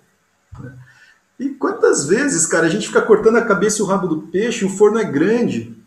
Né? 0.60 0.74
E 1.40 1.50
quantas 1.52 2.06
vezes, 2.06 2.46
cara, 2.46 2.66
a 2.66 2.70
gente 2.70 2.88
fica 2.88 3.02
cortando 3.02 3.38
a 3.38 3.46
cabeça 3.46 3.80
e 3.80 3.82
o 3.82 3.86
rabo 3.86 4.08
do 4.08 4.24
peixe 4.24 4.66
e 4.66 4.68
o 4.68 4.78
forno 4.78 5.00
é 5.00 5.06
grande. 5.06 5.78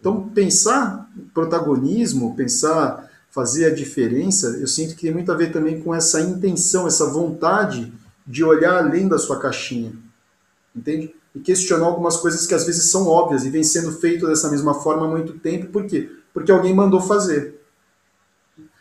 Então, 0.00 0.28
pensar 0.30 1.08
protagonismo, 1.32 2.34
pensar 2.34 3.11
fazer 3.32 3.64
a 3.64 3.74
diferença, 3.74 4.58
eu 4.60 4.66
sinto 4.66 4.94
que 4.94 5.02
tem 5.02 5.12
muito 5.12 5.32
a 5.32 5.34
ver 5.34 5.50
também 5.50 5.80
com 5.80 5.94
essa 5.94 6.20
intenção, 6.20 6.86
essa 6.86 7.10
vontade 7.10 7.90
de 8.26 8.44
olhar 8.44 8.76
além 8.76 9.08
da 9.08 9.18
sua 9.18 9.40
caixinha. 9.40 9.92
Entende? 10.76 11.14
E 11.34 11.40
questionar 11.40 11.86
algumas 11.86 12.18
coisas 12.18 12.46
que 12.46 12.54
às 12.54 12.66
vezes 12.66 12.90
são 12.90 13.08
óbvias 13.08 13.44
e 13.46 13.50
vem 13.50 13.64
sendo 13.64 13.90
feito 13.92 14.26
dessa 14.26 14.50
mesma 14.50 14.74
forma 14.74 15.06
há 15.06 15.10
muito 15.10 15.38
tempo. 15.38 15.68
Por 15.68 15.86
quê? 15.86 16.10
Porque 16.32 16.52
alguém 16.52 16.74
mandou 16.74 17.00
fazer. 17.00 17.58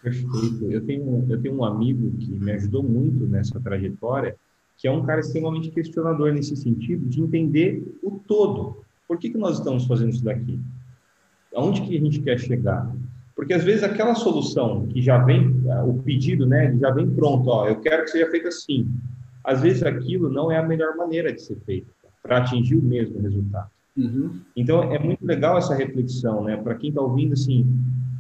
Perfeito. 0.04 0.70
Eu 0.70 0.86
tenho, 0.86 1.26
eu 1.30 1.42
tenho 1.42 1.56
um 1.56 1.64
amigo 1.64 2.12
que 2.18 2.32
me 2.32 2.52
ajudou 2.52 2.84
muito 2.84 3.26
nessa 3.26 3.58
trajetória, 3.58 4.36
que 4.78 4.86
é 4.86 4.92
um 4.92 5.06
cara 5.06 5.22
extremamente 5.22 5.72
questionador 5.72 6.34
nesse 6.34 6.58
sentido, 6.58 7.08
de 7.08 7.22
entender 7.22 7.98
o 8.04 8.20
todo. 8.28 8.84
Por 9.08 9.18
que, 9.18 9.30
que 9.30 9.38
nós 9.38 9.60
estamos 9.60 9.86
fazendo 9.86 10.10
isso 10.10 10.26
daqui? 10.26 10.60
Aonde 11.56 11.84
que 11.84 11.96
a 11.96 12.02
gente 12.02 12.20
quer 12.20 12.38
chegar? 12.38 12.94
Porque 13.42 13.56
às 13.56 13.64
vezes 13.64 13.82
aquela 13.82 14.14
solução 14.14 14.86
que 14.86 15.02
já 15.02 15.18
vem, 15.18 15.64
o 15.88 15.96
pedido, 16.04 16.46
né, 16.46 16.78
já 16.80 16.92
vem 16.92 17.10
pronto, 17.10 17.50
ó, 17.50 17.68
eu 17.68 17.78
quero 17.78 18.04
que 18.04 18.12
seja 18.12 18.30
feito 18.30 18.48
assim. 18.48 18.88
Às 19.44 19.64
vezes 19.64 19.82
aquilo 19.82 20.30
não 20.30 20.52
é 20.52 20.60
a 20.60 20.64
melhor 20.64 20.96
maneira 20.96 21.34
de 21.34 21.42
ser 21.42 21.58
feito 21.66 21.88
para 22.22 22.38
atingir 22.38 22.76
o 22.76 22.84
mesmo 22.84 23.20
resultado. 23.20 23.68
Uhum. 23.98 24.40
Então 24.56 24.84
é 24.94 25.00
muito 25.00 25.26
legal 25.26 25.58
essa 25.58 25.74
reflexão, 25.74 26.44
né? 26.44 26.56
Para 26.56 26.76
quem 26.76 26.90
está 26.90 27.02
ouvindo, 27.02 27.34
assim, 27.34 27.66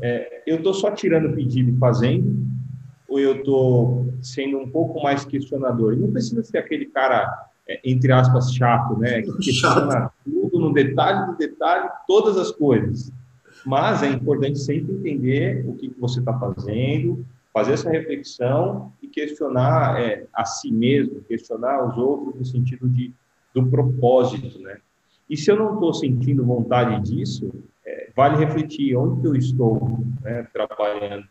é, 0.01 0.41
eu 0.47 0.55
estou 0.55 0.73
só 0.73 0.89
tirando 0.89 1.27
o 1.27 1.35
pedido 1.35 1.69
e 1.69 1.77
fazendo, 1.77 2.43
ou 3.07 3.19
eu 3.19 3.35
estou 3.35 4.11
sendo 4.23 4.57
um 4.57 4.71
pouco 4.71 5.03
mais 5.03 5.23
questionador? 5.23 5.93
E 5.93 5.97
não 5.97 6.11
precisa 6.11 6.41
ser 6.41 6.57
aquele 6.57 6.87
cara, 6.87 7.31
é, 7.69 7.79
entre 7.85 8.11
aspas, 8.11 8.51
chato, 8.55 8.97
né? 8.97 9.21
Que 9.21 9.31
questiona 9.37 9.91
chato. 9.91 10.13
tudo 10.25 10.59
no 10.59 10.73
detalhe 10.73 11.27
do 11.27 11.37
detalhe, 11.37 11.87
todas 12.07 12.37
as 12.37 12.49
coisas. 12.49 13.13
Mas 13.65 14.03
é 14.03 14.09
importante 14.09 14.59
sempre 14.59 14.93
entender 14.93 15.63
o 15.67 15.75
que 15.75 15.93
você 15.99 16.19
está 16.19 16.37
fazendo, 16.37 17.25
fazer 17.53 17.73
essa 17.73 17.89
reflexão 17.89 18.91
e 19.01 19.07
questionar 19.07 20.01
é, 20.01 20.25
a 20.33 20.45
si 20.45 20.71
mesmo, 20.71 21.21
questionar 21.21 21.85
os 21.87 21.97
outros 21.97 22.35
no 22.35 22.45
sentido 22.45 22.87
de, 22.89 23.13
do 23.53 23.67
propósito, 23.67 24.59
né? 24.59 24.77
E 25.29 25.37
se 25.37 25.49
eu 25.49 25.55
não 25.55 25.75
estou 25.75 25.93
sentindo 25.93 26.45
vontade 26.45 27.01
disso, 27.09 27.51
é, 27.85 28.09
vale 28.15 28.37
refletir 28.37 28.95
onde 28.95 29.25
eu 29.25 29.35
estou 29.35 30.03
né, 30.21 30.45
trabalhando. 30.51 31.25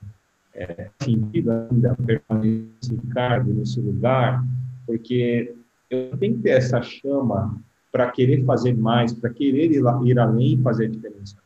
É, 0.52 0.88
sentido 1.00 1.50
ainda 1.52 1.94
permanecer 1.94 2.66
nesse 2.82 2.96
cargo, 3.14 3.52
nesse 3.52 3.80
lugar, 3.80 4.44
porque 4.84 5.54
eu 5.88 6.16
tenho 6.18 6.34
que 6.37 6.42
ter 6.42 6.50
essa 6.50 6.82
chama 6.82 7.56
para 7.92 8.10
querer 8.10 8.44
fazer 8.44 8.76
mais, 8.76 9.12
para 9.12 9.30
querer 9.30 9.70
ir, 9.70 9.80
lá, 9.80 10.00
ir 10.04 10.18
além 10.18 10.54
e 10.54 10.62
fazer 10.62 10.87
a 10.87 10.88
diferença. 10.88 11.37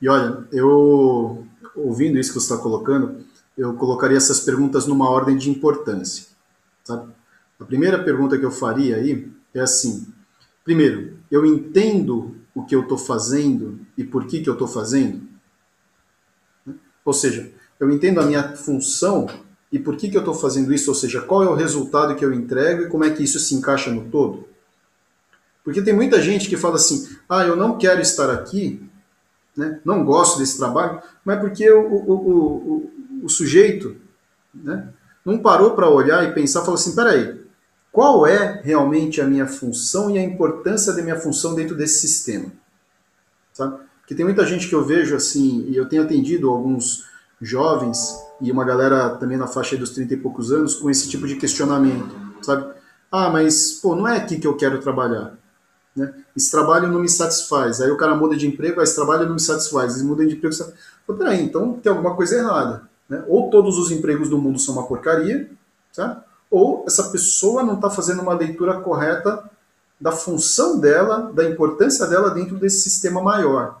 E 0.00 0.08
olha, 0.08 0.46
eu 0.52 1.46
ouvindo 1.74 2.18
isso 2.18 2.32
que 2.32 2.40
você 2.40 2.52
está 2.52 2.62
colocando, 2.62 3.24
eu 3.56 3.74
colocaria 3.74 4.16
essas 4.16 4.40
perguntas 4.40 4.86
numa 4.86 5.08
ordem 5.08 5.36
de 5.36 5.50
importância. 5.50 6.26
Sabe? 6.84 7.12
A 7.58 7.64
primeira 7.64 8.02
pergunta 8.02 8.38
que 8.38 8.44
eu 8.44 8.50
faria 8.50 8.96
aí 8.96 9.30
é 9.52 9.60
assim: 9.60 10.06
primeiro, 10.64 11.18
eu 11.30 11.44
entendo 11.44 12.36
o 12.54 12.64
que 12.64 12.74
eu 12.74 12.82
estou 12.82 12.98
fazendo 12.98 13.80
e 13.96 14.02
por 14.02 14.26
que, 14.26 14.40
que 14.40 14.48
eu 14.48 14.54
estou 14.54 14.68
fazendo? 14.68 15.22
Ou 17.04 17.12
seja, 17.12 17.50
eu 17.78 17.90
entendo 17.90 18.20
a 18.20 18.26
minha 18.26 18.56
função 18.56 19.26
e 19.72 19.78
por 19.78 19.96
que, 19.96 20.08
que 20.08 20.16
eu 20.16 20.20
estou 20.20 20.34
fazendo 20.34 20.72
isso, 20.72 20.90
ou 20.90 20.94
seja, 20.94 21.20
qual 21.20 21.42
é 21.42 21.48
o 21.48 21.54
resultado 21.54 22.16
que 22.16 22.24
eu 22.24 22.32
entrego 22.32 22.82
e 22.82 22.88
como 22.88 23.04
é 23.04 23.10
que 23.10 23.22
isso 23.22 23.38
se 23.38 23.54
encaixa 23.54 23.90
no 23.90 24.10
todo. 24.10 24.48
Porque 25.62 25.82
tem 25.82 25.94
muita 25.94 26.20
gente 26.20 26.48
que 26.48 26.56
fala 26.56 26.76
assim: 26.76 27.08
ah, 27.28 27.44
eu 27.44 27.56
não 27.56 27.78
quero 27.78 28.00
estar 28.00 28.30
aqui 28.30 28.89
né? 29.60 29.80
não 29.84 30.04
gosto 30.04 30.38
desse 30.38 30.56
trabalho, 30.56 31.00
mas 31.24 31.38
porque 31.38 31.70
o, 31.70 31.86
o, 31.86 32.12
o, 32.12 32.90
o 33.24 33.28
sujeito 33.28 33.94
né, 34.54 34.88
não 35.24 35.38
parou 35.38 35.72
para 35.72 35.88
olhar 35.88 36.24
e 36.24 36.32
pensar, 36.32 36.60
falou 36.60 36.74
assim, 36.74 36.94
peraí, 36.94 37.38
qual 37.92 38.26
é 38.26 38.60
realmente 38.64 39.20
a 39.20 39.26
minha 39.26 39.46
função 39.46 40.10
e 40.10 40.18
a 40.18 40.22
importância 40.22 40.92
da 40.92 41.02
minha 41.02 41.20
função 41.20 41.54
dentro 41.54 41.76
desse 41.76 42.00
sistema? 42.00 42.50
Sabe? 43.52 43.78
Porque 44.00 44.14
tem 44.14 44.24
muita 44.24 44.46
gente 44.46 44.68
que 44.68 44.74
eu 44.74 44.84
vejo 44.84 45.14
assim, 45.14 45.66
e 45.68 45.76
eu 45.76 45.88
tenho 45.88 46.02
atendido 46.02 46.48
alguns 46.48 47.04
jovens 47.40 48.16
e 48.40 48.50
uma 48.50 48.64
galera 48.64 49.10
também 49.16 49.36
na 49.36 49.46
faixa 49.46 49.76
dos 49.76 49.90
30 49.90 50.14
e 50.14 50.16
poucos 50.16 50.50
anos 50.50 50.74
com 50.74 50.88
esse 50.88 51.08
tipo 51.08 51.26
de 51.26 51.36
questionamento, 51.36 52.14
sabe? 52.40 52.72
Ah, 53.12 53.28
mas 53.28 53.74
pô, 53.74 53.94
não 53.94 54.08
é 54.08 54.16
aqui 54.16 54.38
que 54.38 54.46
eu 54.46 54.56
quero 54.56 54.80
trabalhar. 54.80 55.36
Né? 55.94 56.12
Esse 56.36 56.50
trabalho 56.50 56.88
não 56.88 57.00
me 57.00 57.08
satisfaz. 57.08 57.80
Aí 57.80 57.90
o 57.90 57.96
cara 57.96 58.14
muda 58.14 58.36
de 58.36 58.46
emprego, 58.46 58.80
esse 58.80 58.94
trabalho 58.94 59.26
não 59.26 59.34
me 59.34 59.40
satisfaz. 59.40 59.96
Ele 59.96 60.06
muda 60.06 60.26
de 60.26 60.34
emprego. 60.34 60.54
Fala, 60.54 61.18
peraí, 61.18 61.42
então 61.42 61.74
tem 61.74 61.90
alguma 61.90 62.14
coisa 62.14 62.36
errada. 62.36 62.82
Né? 63.08 63.24
Ou 63.28 63.50
todos 63.50 63.78
os 63.78 63.90
empregos 63.90 64.28
do 64.28 64.38
mundo 64.38 64.58
são 64.58 64.74
uma 64.74 64.86
porcaria, 64.86 65.50
tá? 65.94 66.24
ou 66.50 66.84
essa 66.86 67.10
pessoa 67.10 67.62
não 67.62 67.74
está 67.74 67.88
fazendo 67.88 68.22
uma 68.22 68.34
leitura 68.34 68.80
correta 68.80 69.48
da 70.00 70.10
função 70.10 70.80
dela, 70.80 71.30
da 71.32 71.44
importância 71.44 72.06
dela 72.06 72.30
dentro 72.30 72.56
desse 72.56 72.80
sistema 72.80 73.22
maior. 73.22 73.80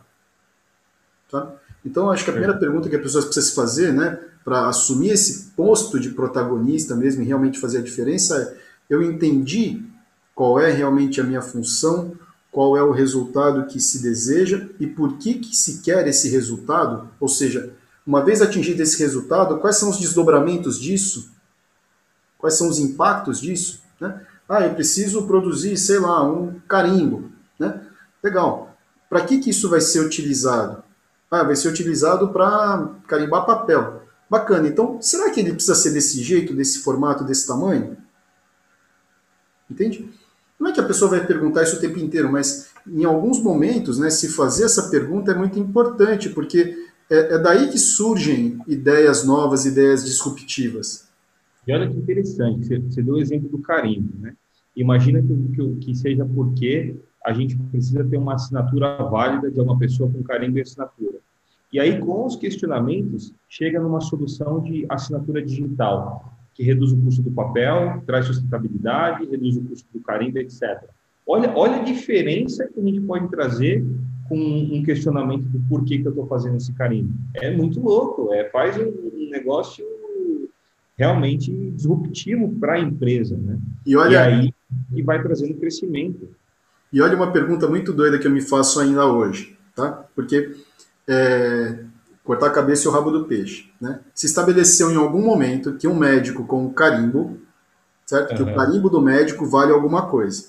Tá? 1.30 1.52
Então, 1.84 2.10
acho 2.10 2.24
que 2.24 2.30
a 2.30 2.34
primeira 2.34 2.58
pergunta 2.58 2.88
que 2.88 2.96
a 2.96 3.00
pessoa 3.00 3.24
precisa 3.24 3.46
se 3.46 3.54
fazer, 3.54 3.92
né, 3.92 4.18
para 4.44 4.68
assumir 4.68 5.10
esse 5.10 5.50
posto 5.56 5.98
de 5.98 6.10
protagonista 6.10 6.94
mesmo 6.94 7.22
e 7.22 7.26
realmente 7.26 7.58
fazer 7.58 7.78
a 7.78 7.82
diferença, 7.82 8.36
é: 8.36 8.56
eu 8.88 9.02
entendi 9.02 9.82
qual 10.40 10.58
é 10.58 10.70
realmente 10.70 11.20
a 11.20 11.22
minha 11.22 11.42
função, 11.42 12.14
qual 12.50 12.74
é 12.74 12.82
o 12.82 12.92
resultado 12.92 13.66
que 13.66 13.78
se 13.78 14.00
deseja 14.00 14.68
e 14.80 14.86
por 14.86 15.18
que, 15.18 15.34
que 15.34 15.54
se 15.54 15.82
quer 15.82 16.08
esse 16.08 16.30
resultado, 16.30 17.10
ou 17.20 17.28
seja, 17.28 17.74
uma 18.06 18.24
vez 18.24 18.40
atingido 18.40 18.82
esse 18.82 18.98
resultado, 18.98 19.58
quais 19.58 19.76
são 19.76 19.90
os 19.90 19.98
desdobramentos 19.98 20.80
disso? 20.80 21.30
Quais 22.38 22.54
são 22.54 22.70
os 22.70 22.78
impactos 22.78 23.38
disso? 23.38 23.82
Né? 24.00 24.18
Ah, 24.48 24.62
eu 24.62 24.74
preciso 24.74 25.26
produzir, 25.26 25.76
sei 25.76 25.98
lá, 25.98 26.24
um 26.26 26.58
carimbo. 26.60 27.30
Né? 27.58 27.78
Legal. 28.24 28.74
Para 29.10 29.26
que, 29.26 29.40
que 29.40 29.50
isso 29.50 29.68
vai 29.68 29.82
ser 29.82 30.00
utilizado? 30.00 30.82
Ah, 31.30 31.42
vai 31.42 31.54
ser 31.54 31.68
utilizado 31.68 32.30
para 32.30 32.88
carimbar 33.06 33.44
papel. 33.44 34.04
Bacana. 34.30 34.66
Então, 34.66 35.02
será 35.02 35.28
que 35.28 35.40
ele 35.40 35.52
precisa 35.52 35.74
ser 35.74 35.90
desse 35.90 36.22
jeito, 36.22 36.54
desse 36.54 36.78
formato, 36.78 37.24
desse 37.24 37.46
tamanho? 37.46 37.98
Entende? 39.70 40.18
Não 40.60 40.68
é 40.68 40.72
que 40.72 40.80
a 40.80 40.86
pessoa 40.86 41.10
vai 41.10 41.26
perguntar 41.26 41.62
isso 41.62 41.76
o 41.76 41.80
tempo 41.80 41.98
inteiro, 41.98 42.30
mas 42.30 42.70
em 42.86 43.04
alguns 43.04 43.42
momentos, 43.42 43.98
né, 43.98 44.10
se 44.10 44.28
fazer 44.28 44.64
essa 44.64 44.90
pergunta 44.90 45.32
é 45.32 45.34
muito 45.34 45.58
importante, 45.58 46.28
porque 46.28 46.76
é, 47.08 47.34
é 47.34 47.38
daí 47.38 47.70
que 47.70 47.78
surgem 47.78 48.58
ideias 48.68 49.24
novas, 49.24 49.64
ideias 49.64 50.04
disruptivas. 50.04 51.08
E 51.66 51.72
olha 51.72 51.88
que 51.88 51.96
interessante, 51.96 52.66
você, 52.66 52.78
você 52.78 53.02
deu 53.02 53.14
o 53.14 53.20
exemplo 53.20 53.48
do 53.48 53.58
carimbo, 53.58 54.12
né? 54.18 54.34
Imagina 54.76 55.20
que, 55.22 55.34
que, 55.54 55.76
que 55.76 55.94
seja 55.94 56.24
porque 56.24 56.94
a 57.24 57.32
gente 57.32 57.56
precisa 57.56 58.04
ter 58.04 58.18
uma 58.18 58.34
assinatura 58.34 58.96
válida 59.04 59.50
de 59.50 59.60
uma 59.60 59.78
pessoa 59.78 60.10
com 60.10 60.22
carimbo 60.22 60.58
e 60.58 60.62
assinatura. 60.62 61.18
E 61.72 61.80
aí, 61.80 61.98
com 61.98 62.26
os 62.26 62.36
questionamentos, 62.36 63.32
chega 63.48 63.80
numa 63.80 64.00
solução 64.00 64.60
de 64.60 64.84
assinatura 64.88 65.42
digital 65.42 66.39
que 66.60 66.66
reduz 66.66 66.92
o 66.92 66.96
custo 66.98 67.22
do 67.22 67.30
papel, 67.30 68.02
traz 68.06 68.26
sustentabilidade, 68.26 69.24
reduz 69.24 69.56
o 69.56 69.62
custo 69.62 69.88
do 69.94 70.00
carimbo, 70.00 70.38
etc. 70.38 70.84
Olha, 71.26 71.50
olha 71.56 71.76
a 71.76 71.82
diferença 71.82 72.68
que 72.68 72.78
a 72.78 72.82
gente 72.82 73.00
pode 73.00 73.28
trazer 73.28 73.82
com 74.28 74.36
um 74.36 74.82
questionamento 74.82 75.44
do 75.44 75.58
porquê 75.70 75.98
que 75.98 76.06
eu 76.06 76.10
estou 76.10 76.26
fazendo 76.26 76.58
esse 76.58 76.74
carimbo. 76.74 77.14
É 77.34 77.50
muito 77.50 77.80
louco, 77.80 78.30
é, 78.34 78.44
faz 78.50 78.76
um, 78.76 79.30
negócio 79.30 79.86
realmente 80.98 81.50
disruptivo 81.70 82.54
para 82.60 82.74
a 82.74 82.78
empresa, 82.78 83.38
né? 83.38 83.58
E, 83.86 83.96
olha, 83.96 84.12
e 84.12 84.16
aí 84.16 84.54
e 84.92 85.02
vai 85.02 85.22
trazendo 85.22 85.54
crescimento. 85.54 86.28
E 86.92 87.00
olha 87.00 87.16
uma 87.16 87.32
pergunta 87.32 87.66
muito 87.66 87.90
doida 87.90 88.18
que 88.18 88.26
eu 88.26 88.30
me 88.30 88.42
faço 88.42 88.80
ainda 88.80 89.06
hoje, 89.06 89.56
tá? 89.74 90.04
Porque 90.14 90.54
é, 91.08 91.84
cortar 92.24 92.46
a 92.46 92.50
cabeça 92.50 92.84
e 92.84 92.88
o 92.88 92.92
rabo 92.92 93.10
do 93.10 93.24
peixe, 93.24 93.70
né? 93.80 94.00
Se 94.14 94.26
estabeleceu 94.26 94.90
em 94.90 94.96
algum 94.96 95.22
momento 95.22 95.74
que 95.74 95.88
um 95.88 95.96
médico 95.96 96.44
com 96.44 96.64
um 96.64 96.72
carimbo, 96.72 97.38
certo? 98.06 98.30
Uhum. 98.30 98.36
Que 98.36 98.42
o 98.42 98.54
carimbo 98.54 98.90
do 98.90 99.00
médico 99.00 99.46
vale 99.46 99.72
alguma 99.72 100.06
coisa. 100.06 100.48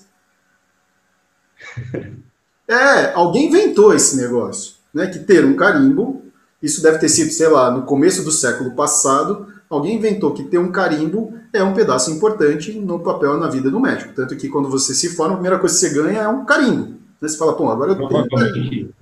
é, 2.68 3.12
alguém 3.14 3.48
inventou 3.48 3.94
esse 3.94 4.16
negócio, 4.16 4.74
né? 4.92 5.06
Que 5.06 5.18
ter 5.18 5.44
um 5.44 5.56
carimbo, 5.56 6.22
isso 6.62 6.82
deve 6.82 6.98
ter 6.98 7.08
sido, 7.08 7.30
sei 7.32 7.48
lá, 7.48 7.70
no 7.70 7.82
começo 7.82 8.22
do 8.22 8.30
século 8.30 8.74
passado, 8.74 9.48
alguém 9.68 9.96
inventou 9.96 10.32
que 10.32 10.44
ter 10.44 10.58
um 10.58 10.70
carimbo 10.70 11.34
é 11.52 11.62
um 11.62 11.74
pedaço 11.74 12.10
importante 12.10 12.72
no 12.78 13.00
papel 13.00 13.36
na 13.38 13.48
vida 13.48 13.70
do 13.70 13.80
médico. 13.80 14.14
Tanto 14.14 14.36
que 14.36 14.48
quando 14.48 14.70
você 14.70 14.94
se 14.94 15.10
forma, 15.10 15.34
a 15.34 15.36
primeira 15.36 15.58
coisa 15.58 15.74
que 15.74 15.80
você 15.80 16.02
ganha 16.02 16.22
é 16.22 16.28
um 16.28 16.44
carimbo. 16.44 16.96
Você 17.20 17.36
fala, 17.36 17.54
pô, 17.54 17.68
agora 17.68 17.92
eu 17.92 17.96
tenho 17.96 18.28
carimbo. 18.28 18.94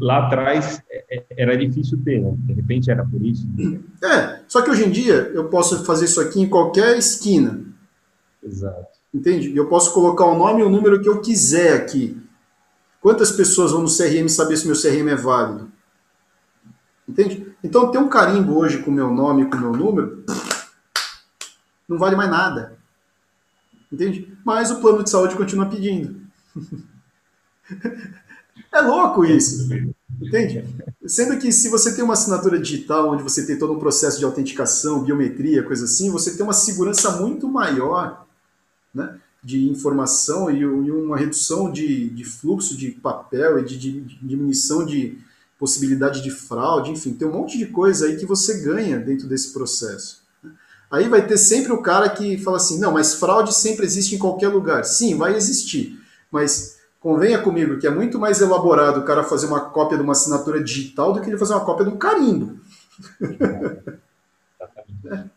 Lá 0.00 0.26
atrás 0.26 0.82
é, 0.90 1.04
é, 1.16 1.26
era 1.36 1.56
difícil 1.56 2.02
ter, 2.04 2.20
né? 2.20 2.34
De 2.38 2.52
repente 2.54 2.90
era 2.90 3.04
por 3.04 3.24
isso. 3.24 3.46
É, 4.02 4.40
só 4.48 4.62
que 4.62 4.70
hoje 4.70 4.84
em 4.84 4.90
dia 4.90 5.30
eu 5.32 5.48
posso 5.48 5.84
fazer 5.84 6.06
isso 6.06 6.20
aqui 6.20 6.40
em 6.40 6.48
qualquer 6.48 6.98
esquina. 6.98 7.64
Exato. 8.42 8.98
Entende? 9.14 9.50
E 9.50 9.56
eu 9.56 9.68
posso 9.68 9.94
colocar 9.94 10.24
o 10.24 10.36
nome 10.36 10.60
e 10.60 10.64
o 10.64 10.70
número 10.70 11.00
que 11.00 11.08
eu 11.08 11.20
quiser 11.20 11.74
aqui. 11.74 12.20
Quantas 13.00 13.30
pessoas 13.30 13.70
vão 13.70 13.82
no 13.82 13.88
CRM 13.88 14.28
saber 14.28 14.56
se 14.56 14.66
meu 14.66 14.76
CRM 14.76 15.08
é 15.08 15.16
válido? 15.16 15.70
Entende? 17.08 17.54
Então 17.62 17.90
ter 17.90 17.98
um 17.98 18.08
carimbo 18.08 18.58
hoje 18.58 18.78
com 18.78 18.90
o 18.90 18.94
meu 18.94 19.12
nome 19.12 19.42
e 19.42 19.50
com 19.50 19.56
o 19.56 19.60
meu 19.60 19.72
número 19.72 20.24
não 21.88 21.98
vale 21.98 22.14
mais 22.14 22.30
nada. 22.30 22.78
Entende? 23.92 24.36
Mas 24.44 24.70
o 24.70 24.80
plano 24.80 25.02
de 25.02 25.10
saúde 25.10 25.34
continua 25.36 25.66
pedindo. 25.66 26.20
é 28.72 28.80
louco 28.80 29.24
isso. 29.24 29.68
Entende? 30.20 30.64
Sendo 31.06 31.38
que 31.38 31.50
se 31.50 31.68
você 31.68 31.94
tem 31.94 32.04
uma 32.04 32.12
assinatura 32.12 32.58
digital, 32.58 33.10
onde 33.10 33.22
você 33.22 33.46
tem 33.46 33.58
todo 33.58 33.72
um 33.72 33.78
processo 33.78 34.18
de 34.18 34.24
autenticação, 34.24 35.02
biometria, 35.02 35.62
coisa 35.62 35.84
assim, 35.86 36.10
você 36.10 36.36
tem 36.36 36.44
uma 36.44 36.52
segurança 36.52 37.10
muito 37.12 37.48
maior 37.48 38.26
né, 38.94 39.18
de 39.42 39.68
informação 39.68 40.50
e, 40.50 40.64
uma 40.64 41.16
redução 41.16 41.72
de, 41.72 42.10
de 42.10 42.24
fluxo 42.24 42.76
de 42.76 42.90
papel 42.90 43.58
e 43.58 43.64
de, 43.64 43.78
de, 43.78 44.00
de 44.00 44.18
diminuição 44.22 44.84
de 44.84 45.18
possibilidade 45.58 46.22
de 46.22 46.30
fraude, 46.30 46.90
enfim, 46.90 47.12
tem 47.12 47.28
um 47.28 47.32
monte 47.32 47.58
de 47.58 47.66
coisa 47.66 48.06
aí 48.06 48.16
que 48.16 48.24
você 48.24 48.62
ganha 48.62 48.98
dentro 48.98 49.28
desse 49.28 49.52
processo. 49.52 50.22
Aí 50.90 51.08
vai 51.08 51.24
ter 51.26 51.36
sempre 51.36 51.70
o 51.72 51.82
cara 51.82 52.08
que 52.08 52.38
fala 52.38 52.56
assim: 52.56 52.80
não, 52.80 52.92
mas 52.92 53.14
fraude 53.14 53.54
sempre 53.54 53.86
existe 53.86 54.14
em 54.14 54.18
qualquer 54.18 54.48
lugar. 54.48 54.84
Sim, 54.84 55.16
vai 55.16 55.36
existir. 55.36 56.00
Mas 56.32 56.79
convenha 57.00 57.42
comigo 57.42 57.78
que 57.78 57.86
é 57.86 57.90
muito 57.90 58.18
mais 58.18 58.40
elaborado 58.40 59.00
o 59.00 59.04
cara 59.04 59.24
fazer 59.24 59.46
uma 59.46 59.70
cópia 59.70 59.96
de 59.96 60.04
uma 60.04 60.12
assinatura 60.12 60.62
digital 60.62 61.12
do 61.12 61.20
que 61.20 61.28
ele 61.28 61.38
fazer 61.38 61.54
uma 61.54 61.64
cópia 61.64 61.86
de 61.86 61.92
um 61.92 61.98
carimbo. 61.98 62.60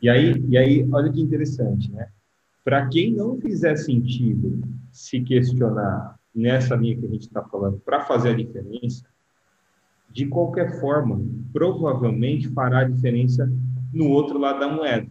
e, 0.01 0.10
aí, 0.10 0.43
e 0.48 0.58
aí, 0.58 0.88
olha 0.91 1.12
que 1.12 1.22
interessante, 1.22 1.91
né? 1.91 2.10
Para 2.63 2.88
quem 2.88 3.13
não 3.13 3.39
fizer 3.39 3.75
sentido 3.77 4.62
se 4.91 5.22
questionar 5.22 6.20
nessa 6.36 6.75
linha 6.75 6.98
que 6.98 7.05
a 7.05 7.10
gente 7.10 7.27
está 7.27 7.41
falando 7.43 7.79
para 7.79 8.01
fazer 8.01 8.29
a 8.29 8.36
diferença, 8.36 9.05
de 10.12 10.27
qualquer 10.27 10.79
forma, 10.79 11.20
provavelmente 11.51 12.50
fará 12.50 12.84
diferença 12.84 13.51
no 13.91 14.10
outro 14.10 14.38
lado 14.38 14.60
da 14.60 14.67
moeda 14.67 15.08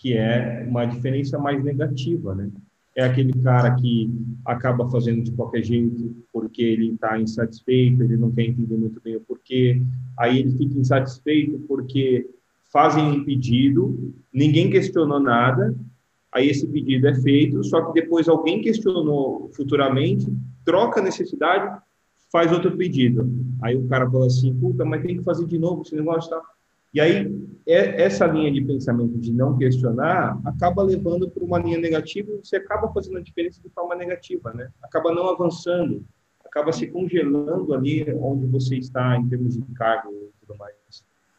que 0.00 0.16
é 0.16 0.64
uma 0.66 0.86
diferença 0.86 1.38
mais 1.38 1.62
negativa, 1.62 2.34
né? 2.34 2.50
É 2.96 3.04
aquele 3.04 3.32
cara 3.40 3.74
que 3.76 4.10
acaba 4.44 4.88
fazendo 4.90 5.22
de 5.22 5.32
qualquer 5.32 5.62
jeito 5.62 6.16
porque 6.32 6.62
ele 6.62 6.92
está 6.92 7.20
insatisfeito, 7.20 8.02
ele 8.02 8.16
não 8.16 8.30
quer 8.30 8.42
entender 8.42 8.76
muito 8.76 9.00
bem 9.00 9.16
o 9.16 9.20
porquê, 9.20 9.80
aí 10.18 10.38
ele 10.38 10.50
fica 10.56 10.78
insatisfeito 10.78 11.58
porque 11.68 12.28
fazem 12.72 13.04
um 13.04 13.24
pedido, 13.24 14.12
ninguém 14.32 14.70
questionou 14.70 15.20
nada, 15.20 15.74
aí 16.32 16.48
esse 16.48 16.66
pedido 16.66 17.08
é 17.08 17.14
feito, 17.14 17.62
só 17.64 17.82
que 17.86 18.00
depois 18.00 18.28
alguém 18.28 18.60
questionou 18.60 19.50
futuramente, 19.54 20.26
troca 20.64 21.00
a 21.00 21.02
necessidade, 21.02 21.80
faz 22.30 22.52
outro 22.52 22.76
pedido. 22.76 23.28
Aí 23.62 23.76
o 23.76 23.88
cara 23.88 24.08
fala 24.10 24.26
assim, 24.26 24.54
puta, 24.54 24.84
mas 24.84 25.02
tem 25.02 25.16
que 25.16 25.24
fazer 25.24 25.46
de 25.46 25.58
novo 25.58 25.82
esse 25.82 25.94
negócio, 25.94 26.30
tá? 26.30 26.40
E 26.92 27.00
aí, 27.00 27.30
é, 27.66 28.02
essa 28.02 28.26
linha 28.26 28.50
de 28.50 28.60
pensamento 28.62 29.16
de 29.18 29.32
não 29.32 29.56
questionar 29.56 30.40
acaba 30.44 30.82
levando 30.82 31.30
para 31.30 31.44
uma 31.44 31.58
linha 31.58 31.78
negativa 31.78 32.32
e 32.32 32.38
você 32.38 32.56
acaba 32.56 32.92
fazendo 32.92 33.18
a 33.18 33.22
diferença 33.22 33.60
de 33.62 33.68
forma 33.70 33.94
negativa, 33.94 34.52
né? 34.52 34.70
Acaba 34.82 35.14
não 35.14 35.28
avançando, 35.28 36.04
acaba 36.44 36.72
se 36.72 36.88
congelando 36.88 37.72
ali 37.72 38.04
onde 38.20 38.46
você 38.46 38.76
está 38.76 39.16
em 39.16 39.28
termos 39.28 39.54
de 39.56 39.62
cargo 39.74 40.10
e 40.10 40.46
tudo 40.46 40.58
mais. 40.58 40.74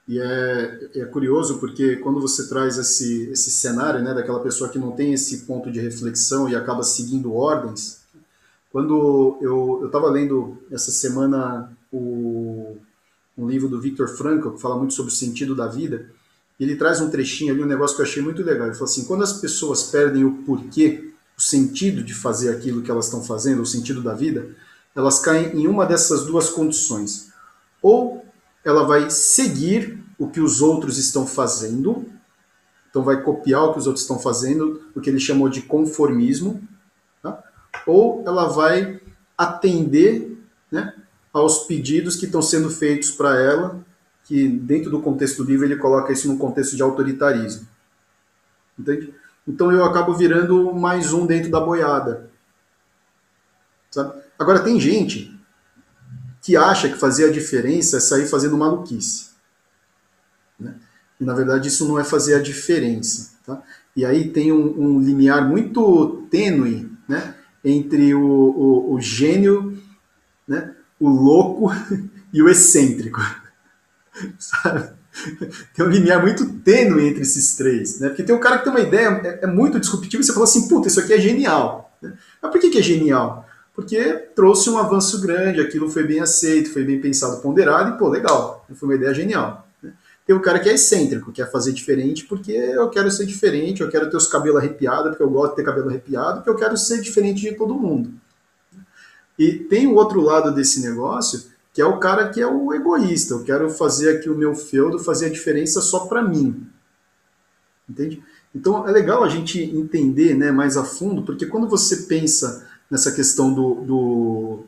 E 0.08 0.20
é, 0.20 0.90
é 0.96 1.06
curioso 1.06 1.60
porque 1.60 1.98
quando 1.98 2.20
você 2.20 2.48
traz 2.50 2.78
esse, 2.78 3.30
esse 3.30 3.52
cenário, 3.52 4.02
né, 4.02 4.14
daquela 4.14 4.42
pessoa 4.42 4.70
que 4.70 4.80
não 4.80 4.92
tem 4.92 5.14
esse 5.14 5.46
ponto 5.46 5.72
de 5.72 5.80
reflexão 5.80 6.50
e 6.50 6.56
acaba 6.56 6.84
seguindo 6.84 7.34
ordens, 7.34 8.02
quando 8.72 9.38
eu 9.42 9.86
estava 9.86 10.10
lendo 10.10 10.58
essa 10.72 10.92
semana 10.92 11.72
o 11.92 12.51
um 13.42 13.50
livro 13.50 13.68
do 13.68 13.80
Viktor 13.80 14.08
Frankl, 14.08 14.52
que 14.52 14.62
fala 14.62 14.78
muito 14.78 14.94
sobre 14.94 15.12
o 15.12 15.16
sentido 15.16 15.56
da 15.56 15.68
vida, 15.68 16.10
ele 16.60 16.76
traz 16.76 17.02
um 17.02 17.10
trechinho 17.10 17.54
ali, 17.54 17.64
um 17.64 17.68
negócio 17.68 17.96
que 17.96 18.02
eu 18.02 18.06
achei 18.06 18.22
muito 18.22 18.44
legal. 18.44 18.68
Ele 18.68 18.76
falou 18.76 18.90
assim: 18.90 19.06
quando 19.06 19.24
as 19.24 19.34
pessoas 19.34 19.84
perdem 19.84 20.24
o 20.24 20.44
porquê, 20.44 21.12
o 21.38 21.42
sentido 21.42 22.04
de 22.04 22.14
fazer 22.14 22.50
aquilo 22.50 22.82
que 22.82 22.92
elas 22.92 23.06
estão 23.06 23.24
fazendo, 23.24 23.62
o 23.62 23.66
sentido 23.66 24.02
da 24.02 24.14
vida, 24.14 24.56
elas 24.96 25.20
caem 25.20 25.56
em 25.56 25.68
uma 25.68 25.86
dessas 25.86 26.26
duas 26.26 26.50
condições. 26.50 27.32
Ou 27.82 28.24
ela 28.64 28.84
vai 28.84 29.10
seguir 29.10 30.04
o 30.20 30.28
que 30.28 30.40
os 30.40 30.62
outros 30.62 31.00
estão 31.00 31.26
fazendo, 31.26 32.06
então 32.90 33.04
vai 33.04 33.24
copiar 33.24 33.64
o 33.64 33.74
que 33.74 33.80
os 33.80 33.88
outros 33.88 34.04
estão 34.04 34.20
fazendo, 34.20 34.84
o 34.94 35.02
que 35.02 35.10
ele 35.10 35.20
chamou 35.20 35.50
de 35.50 35.64
conformismo, 35.64 36.62
tá? 37.24 37.44
ou 37.88 38.24
ela 38.28 38.48
vai 38.48 39.02
atender 39.36 40.38
né, 40.72 40.94
aos 41.34 41.60
pedidos 41.60 42.15
que 42.15 42.26
estão 42.26 42.41
sendo 42.41 42.70
feitos 42.70 43.12
para 43.12 43.39
ela, 43.39 43.84
que 44.26 44.48
dentro 44.48 44.89
do 44.89 45.02
contexto 45.02 45.44
do 45.44 45.50
livro 45.50 45.65
ele 45.65 45.78
coloca 45.78 46.12
isso 46.12 46.28
no 46.28 46.38
contexto 46.38 46.76
de 46.76 46.82
autoritarismo. 46.82 47.67
Entende? 48.78 49.13
Então 49.48 49.72
eu 49.72 49.84
acabo 49.84 50.13
virando 50.13 50.74
mais 50.74 51.13
um 51.13 51.26
dentro 51.26 51.50
da 51.50 51.60
boiada. 51.60 52.30
Sabe? 53.89 54.22
Agora 54.38 54.63
tem 54.63 54.80
gente 54.80 55.38
que 56.41 56.56
acha 56.56 56.89
que 56.89 56.98
fazer 56.98 57.26
a 57.26 57.32
diferença 57.32 57.98
é 57.98 58.00
sair 58.00 58.28
fazendo 58.28 58.58
maluquice. 58.58 59.32
Né? 60.60 60.76
E 61.20 61.24
na 61.24 61.34
verdade 61.34 61.67
isso 61.67 61.88
não 61.88 62.00
é 62.00 62.04
fazer 62.04 62.36
a 62.36 62.41
diferença. 62.41 63.34
Tá? 63.46 63.62
E 63.96 64.06
aí 64.06 64.30
tem 64.30 64.52
um, 64.52 64.80
um 64.80 65.00
limiar 65.00 65.48
muito 65.48 66.28
tênue 66.30 66.91
né? 67.08 67.36
entre 67.63 68.13
o, 68.13 68.22
o, 68.22 68.94
o 68.94 69.02
gênio 69.02 69.82
né? 70.48 70.76
O 71.02 71.10
louco 71.10 71.74
e 72.32 72.42
o 72.42 72.48
excêntrico. 72.48 73.20
Sabe? 74.38 74.90
Tem 75.76 75.86
um 75.86 75.90
limiar 75.90 76.22
muito 76.22 76.60
tênue 76.60 77.08
entre 77.08 77.24
esses 77.24 77.56
três, 77.56 78.00
né? 78.00 78.08
Porque 78.08 78.24
tem 78.24 78.34
um 78.34 78.40
cara 78.40 78.60
que 78.60 78.64
tem 78.64 78.72
uma 78.72 78.80
ideia, 78.80 79.08
é, 79.24 79.40
é 79.44 79.48
muito 79.48 79.80
disruptiva, 79.80 80.22
e 80.22 80.26
você 80.26 80.32
fala 80.32 80.46
assim, 80.46 80.70
puta, 80.70 80.88
isso 80.88 81.00
aqui 81.00 81.14
é 81.14 81.20
genial. 81.20 81.92
Né? 82.02 82.14
Mas 82.42 82.52
por 82.52 82.62
que, 82.62 82.70
que 82.70 82.78
é 82.78 82.82
genial? 82.82 83.46
Porque 83.74 84.14
trouxe 84.36 84.70
um 84.70 84.78
avanço 84.78 85.20
grande, 85.20 85.60
aquilo 85.60 85.90
foi 85.90 86.04
bem 86.04 86.20
aceito, 86.20 86.72
foi 86.72 86.84
bem 86.84 87.02
pensado, 87.02 87.42
ponderado, 87.42 87.96
e 87.96 87.98
pô, 87.98 88.08
legal, 88.08 88.66
foi 88.74 88.88
uma 88.88 88.96
ideia 88.96 89.14
genial. 89.14 89.68
Né? 89.84 89.92
Tem 90.26 90.36
um 90.36 90.42
cara 90.42 90.60
que 90.60 90.70
é 90.70 90.74
excêntrico, 90.74 91.32
quer 91.32 91.52
fazer 91.52 91.74
diferente 91.74 92.26
porque 92.26 92.52
eu 92.52 92.90
quero 92.90 93.12
ser 93.12 93.26
diferente, 93.26 93.82
eu 93.82 93.90
quero 93.90 94.10
ter 94.10 94.18
os 94.18 94.28
cabelos 94.28 94.60
arrepiados, 94.60 95.10
porque 95.10 95.24
eu 95.24 95.30
gosto 95.30 95.52
de 95.52 95.56
ter 95.58 95.64
cabelo 95.64 95.90
arrepiado, 95.90 96.38
porque 96.38 96.50
eu 96.50 96.56
quero 96.56 96.78
ser 96.78 97.02
diferente 97.02 97.42
de 97.42 97.54
todo 97.54 97.74
mundo. 97.74 98.14
E 99.38 99.54
tem 99.54 99.88
o 99.88 99.96
outro 99.96 100.22
lado 100.22 100.54
desse 100.54 100.82
negócio, 100.82 101.52
que 101.74 101.82
é 101.82 101.86
o 101.86 102.00
cara 102.00 102.30
que 102.30 102.41
é 102.41 102.48
o 102.48 102.74
egoísta. 102.74 103.34
Eu 103.34 103.44
quero 103.44 103.70
fazer 103.70 104.17
aqui 104.17 104.30
o 104.30 104.38
meu 104.38 104.54
feudo 104.54 105.00
fazer 105.00 105.28
a 105.28 105.32
diferença 105.32 105.82
só 105.82 106.02
para 106.06 106.22
mim. 106.22 106.67
Entende? 107.89 108.24
Então 108.54 108.88
é 108.88 108.91
legal 108.91 109.24
a 109.24 109.30
gente 109.30 109.60
entender 109.60 110.36
né, 110.36 110.52
mais 110.52 110.76
a 110.76 110.84
fundo, 110.84 111.24
porque 111.24 111.46
quando 111.46 111.67
você 111.67 112.04
pensa 112.04 112.67
nessa 112.89 113.12
questão 113.12 113.54
do, 113.54 113.76
do, 113.76 114.63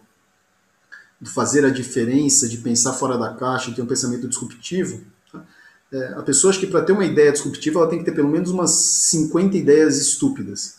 do 1.20 1.30
fazer 1.30 1.66
a 1.66 1.70
diferença, 1.70 2.48
de 2.48 2.58
pensar 2.58 2.94
fora 2.94 3.18
da 3.18 3.34
caixa, 3.34 3.74
ter 3.74 3.82
um 3.82 3.86
pensamento 3.86 4.28
disruptivo, 4.28 5.02
tá? 5.32 5.44
é, 5.92 6.14
a 6.14 6.24
pessoa 6.24 6.52
acha 6.52 6.60
que 6.60 6.68
para 6.68 6.82
ter 6.82 6.94
uma 6.94 7.06
ideia 7.06 7.32
disruptiva 7.32 7.80
ela 7.80 7.90
tem 7.90 8.00
que 8.00 8.06
ter 8.06 8.14
pelo 8.14 8.30
menos 8.30 8.50
umas 8.50 8.72
50 8.72 9.58
ideias 9.58 9.98
estúpidas. 9.98 10.78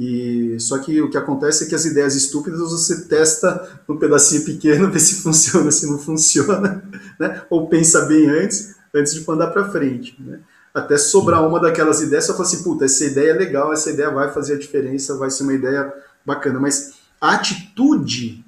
E 0.00 0.58
só 0.58 0.78
que 0.78 1.02
o 1.02 1.10
que 1.10 1.18
acontece 1.18 1.64
é 1.64 1.66
que 1.66 1.74
as 1.74 1.84
ideias 1.84 2.14
estúpidas 2.14 2.58
você 2.58 3.02
testa 3.02 3.82
num 3.86 3.98
pedacinho 3.98 4.46
pequeno, 4.46 4.88
vê 4.90 4.98
se 4.98 5.16
funciona, 5.16 5.70
se 5.70 5.86
não 5.86 5.98
funciona, 5.98 6.82
né? 7.18 7.42
Ou 7.50 7.68
pensa 7.68 8.06
bem 8.06 8.26
antes, 8.30 8.74
antes 8.94 9.12
de 9.12 9.26
mandar 9.28 9.48
para 9.48 9.70
frente, 9.70 10.16
né? 10.18 10.40
até 10.72 10.96
sobrar 10.96 11.46
uma 11.46 11.60
daquelas 11.60 12.00
ideias, 12.00 12.24
só 12.24 12.32
falar 12.32 12.46
assim, 12.46 12.62
puta, 12.62 12.86
essa 12.86 13.04
ideia 13.04 13.32
é 13.32 13.34
legal, 13.34 13.74
essa 13.74 13.90
ideia 13.90 14.08
vai 14.08 14.32
fazer 14.32 14.54
a 14.54 14.58
diferença, 14.58 15.18
vai 15.18 15.30
ser 15.30 15.42
uma 15.42 15.52
ideia 15.52 15.92
bacana. 16.24 16.58
Mas 16.58 16.94
a 17.20 17.34
atitude 17.34 18.42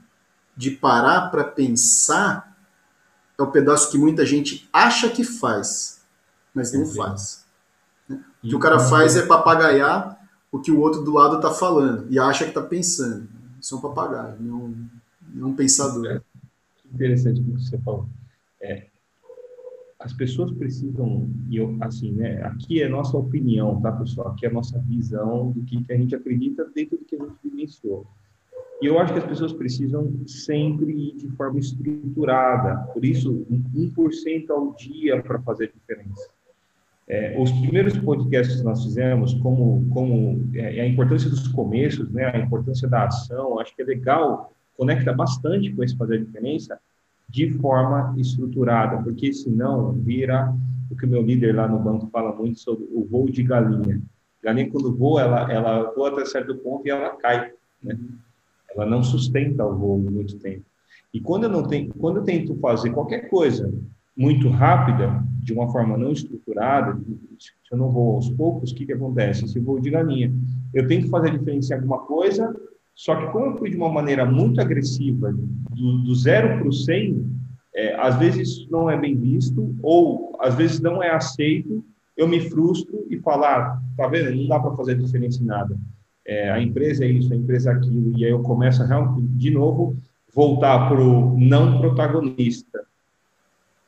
de 0.57 0.71
parar 0.71 1.31
para 1.31 1.45
pensar 1.45 2.57
é 3.39 3.43
o 3.43 3.51
pedaço 3.51 3.91
que 3.91 3.99
muita 3.99 4.25
gente 4.25 4.67
acha 4.73 5.11
que 5.11 5.23
faz, 5.23 6.01
mas 6.55 6.73
não 6.73 6.87
faz. 6.87 7.45
Né? 8.09 8.19
O 8.43 8.49
que 8.49 8.55
o 8.55 8.59
cara 8.59 8.79
faz 8.79 9.17
é 9.17 9.27
papagaiar 9.27 10.22
o 10.53 10.61
que 10.61 10.71
o 10.71 10.79
outro 10.79 11.03
do 11.03 11.15
lado 11.15 11.37
está 11.37 11.51
falando 11.51 12.07
e 12.11 12.19
acha 12.19 12.45
que 12.45 12.51
está 12.51 12.63
pensando. 12.63 13.27
Isso 13.59 13.75
é 13.75 13.79
um 13.79 13.81
papagaio, 13.81 14.37
não, 14.39 14.75
não 15.35 15.49
um 15.49 15.57
pensador. 15.57 16.07
É 16.07 16.21
interessante 16.93 17.41
o 17.41 17.45
que 17.45 17.51
você 17.53 17.79
falou. 17.79 18.07
É, 18.61 18.87
as 19.99 20.13
pessoas 20.13 20.51
precisam, 20.53 21.31
e 21.49 21.57
eu, 21.57 21.77
assim, 21.81 22.13
né, 22.13 22.43
aqui 22.43 22.83
é 22.83 22.89
nossa 22.89 23.17
opinião, 23.17 23.81
tá, 23.81 23.93
pessoal? 23.93 24.29
Aqui 24.29 24.45
é 24.45 24.49
a 24.51 24.53
nossa 24.53 24.79
visão 24.81 25.53
do 25.53 25.63
que, 25.63 25.83
que 25.83 25.93
a 25.93 25.97
gente 25.97 26.15
acredita 26.15 26.69
dentro 26.75 26.99
do 26.99 27.05
que 27.05 27.17
a 27.17 27.19
gente 27.19 27.35
vivenciou. 27.43 28.07
E 28.83 28.87
eu 28.87 28.99
acho 28.99 29.13
que 29.13 29.21
as 29.21 29.25
pessoas 29.25 29.53
precisam 29.53 30.13
sempre 30.27 30.91
ir 30.91 31.17
de 31.17 31.29
forma 31.31 31.61
estruturada, 31.61 32.79
por 32.93 33.05
isso, 33.05 33.47
1% 33.75 34.51
ao 34.51 34.75
dia 34.75 35.23
para 35.23 35.41
fazer 35.41 35.73
diferença. 35.73 36.31
É, 37.13 37.39
os 37.39 37.53
primeiros 37.53 37.95
podcasts 37.99 38.57
que 38.57 38.63
nós 38.63 38.83
fizemos, 38.83 39.35
como, 39.35 39.87
como 39.91 40.49
é, 40.55 40.81
a 40.81 40.89
importância 40.89 41.29
dos 41.29 41.47
começos, 41.49 42.11
né, 42.11 42.25
a 42.25 42.39
importância 42.39 42.89
da 42.89 43.05
ação, 43.05 43.61
acho 43.61 43.77
que 43.77 43.83
é 43.83 43.85
legal, 43.85 44.51
conecta 44.79 45.13
bastante 45.13 45.71
com 45.75 45.85
esse 45.85 45.95
fazer 45.95 46.25
diferença, 46.25 46.81
de 47.29 47.51
forma 47.59 48.15
estruturada, 48.17 49.03
porque 49.03 49.31
senão 49.31 49.93
vira 49.93 50.55
o 50.91 50.97
que 50.97 51.05
o 51.05 51.09
meu 51.09 51.21
líder 51.21 51.55
lá 51.55 51.69
no 51.69 51.79
banco 51.79 52.09
fala 52.11 52.35
muito 52.35 52.59
sobre 52.59 52.89
o 52.91 53.05
voo 53.05 53.29
de 53.29 53.43
galinha. 53.43 54.01
Galinha, 54.43 54.71
quando 54.71 54.97
voa, 54.97 55.21
ela, 55.21 55.53
ela 55.53 55.93
voa 55.95 56.09
até 56.09 56.25
certo 56.25 56.57
ponto 56.57 56.87
e 56.87 56.91
ela 56.91 57.11
cai. 57.17 57.53
Né? 57.83 57.95
Ela 58.75 58.87
não 58.87 59.03
sustenta 59.03 59.67
o 59.67 59.77
voo 59.77 59.99
muito 59.99 60.39
tempo. 60.39 60.65
E 61.13 61.21
quando 61.21 61.45
eu, 61.45 61.51
não 61.51 61.65
tenho, 61.65 61.93
quando 61.93 62.21
eu 62.21 62.25
tento 62.25 62.57
fazer 62.57 62.89
qualquer 62.89 63.29
coisa 63.29 63.71
muito 64.17 64.49
rápida, 64.49 65.23
de 65.41 65.53
uma 65.53 65.71
forma 65.71 65.97
não 65.97 66.13
estruturada, 66.13 66.99
se 67.39 67.51
eu 67.71 67.79
não 67.79 67.91
vou 67.91 68.17
aos 68.17 68.29
poucos, 68.31 68.71
o 68.71 68.75
que, 68.75 68.87
que 68.87 68.93
acontece? 68.93 69.49
Se 69.49 69.59
voo 69.59 69.81
de 69.81 69.91
galinha, 69.91 70.33
eu 70.73 70.87
tenho 70.87 71.03
que 71.03 71.09
fazer 71.09 71.31
diferença 71.31 71.75
em 71.75 71.79
alguma 71.79 72.01
coisa 72.01 72.55
só 72.95 73.17
que 73.17 73.33
como 73.33 73.47
eu 73.47 73.57
fui 73.57 73.71
de 73.71 73.77
uma 73.77 73.91
maneira 73.91 74.25
muito 74.25 74.61
agressiva, 74.61 75.33
do, 75.33 75.99
do 75.99 76.15
zero 76.15 76.59
para 76.59 76.69
o 76.69 76.73
100, 76.73 77.27
é, 77.75 77.95
às 77.97 78.19
vezes 78.19 78.49
isso 78.49 78.69
não 78.71 78.91
é 78.91 78.97
bem 78.97 79.17
visto, 79.17 79.75
ou 79.83 80.37
às 80.41 80.55
vezes 80.55 80.81
não 80.81 81.03
é 81.03 81.11
aceito, 81.11 81.85
eu 82.17 82.29
me 82.29 82.41
frustro 82.41 83.07
e 83.09 83.19
falo, 83.19 83.45
ah, 83.45 83.81
tá 83.97 84.07
vendo, 84.07 84.37
não 84.37 84.47
dá 84.47 84.61
para 84.61 84.77
fazer 84.77 84.97
diferença 84.97 85.43
em 85.43 85.47
nada. 85.47 85.77
É, 86.25 86.51
a 86.51 86.61
empresa 86.61 87.05
é 87.05 87.09
isso, 87.09 87.33
a 87.33 87.37
empresa 87.37 87.71
é 87.71 87.75
aquilo, 87.75 88.17
e 88.17 88.25
aí 88.25 88.31
eu 88.31 88.43
começo 88.43 88.83
a, 88.83 89.15
de 89.19 89.51
novo, 89.51 89.97
voltar 90.35 90.89
para 90.89 91.01
o 91.01 91.39
não 91.39 91.81
protagonista. 91.81 92.85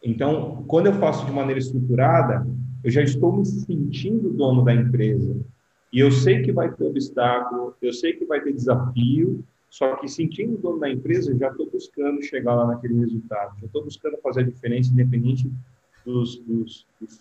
Então, 0.05 0.63
quando 0.69 0.87
eu 0.87 0.93
faço 0.95 1.25
de 1.25 1.33
maneira 1.33 1.59
estruturada, 1.59 2.47
eu 2.85 2.91
já 2.91 3.03
estou 3.03 3.35
me 3.35 3.47
sentindo 3.47 4.29
dono 4.29 4.63
da 4.63 4.75
empresa. 4.75 5.35
E 5.91 5.99
eu 5.99 6.11
sei 6.11 6.43
que 6.43 6.53
vai 6.53 6.71
ter 6.71 6.85
obstáculo, 6.85 7.75
eu 7.81 7.93
sei 7.93 8.13
que 8.13 8.27
vai 8.27 8.41
ter 8.43 8.53
desafio, 8.53 9.43
só 9.71 9.97
que 9.97 10.07
sentindo 10.07 10.55
o 10.55 10.59
dono 10.59 10.79
da 10.79 10.91
empresa, 10.91 11.37
já 11.37 11.49
estou 11.49 11.71
buscando 11.71 12.23
chegar 12.23 12.55
lá 12.55 12.67
naquele 12.67 13.01
resultado, 13.01 13.59
já 13.59 13.67
estou 13.67 13.83
buscando 13.83 14.19
fazer 14.23 14.41
a 14.41 14.45
diferença, 14.45 14.93
independente 14.93 15.51
dos, 16.05 16.37
dos, 16.37 16.87
dos, 17.01 17.21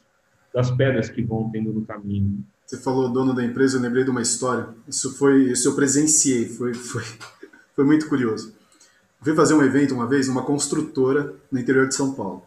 das 0.53 0.69
pedras 0.69 1.09
que 1.09 1.23
vão 1.23 1.49
tendo 1.49 1.71
no 1.71 1.85
caminho. 1.85 2.43
Você 2.65 2.77
falou 2.77 3.09
dono 3.09 3.33
da 3.33 3.43
empresa, 3.43 3.77
eu 3.77 3.81
lembrei 3.81 4.03
de 4.03 4.09
uma 4.09 4.21
história. 4.21 4.67
Isso 4.87 5.17
foi, 5.17 5.51
isso 5.51 5.69
eu 5.69 5.75
presenciei, 5.75 6.47
foi, 6.47 6.73
foi, 6.73 7.03
foi 7.75 7.85
muito 7.85 8.09
curioso. 8.09 8.53
Eu 9.19 9.25
fui 9.25 9.35
fazer 9.35 9.53
um 9.53 9.63
evento 9.63 9.93
uma 9.93 10.07
vez, 10.07 10.27
uma 10.27 10.43
construtora 10.43 11.33
no 11.51 11.59
interior 11.59 11.87
de 11.87 11.95
São 11.95 12.13
Paulo. 12.13 12.43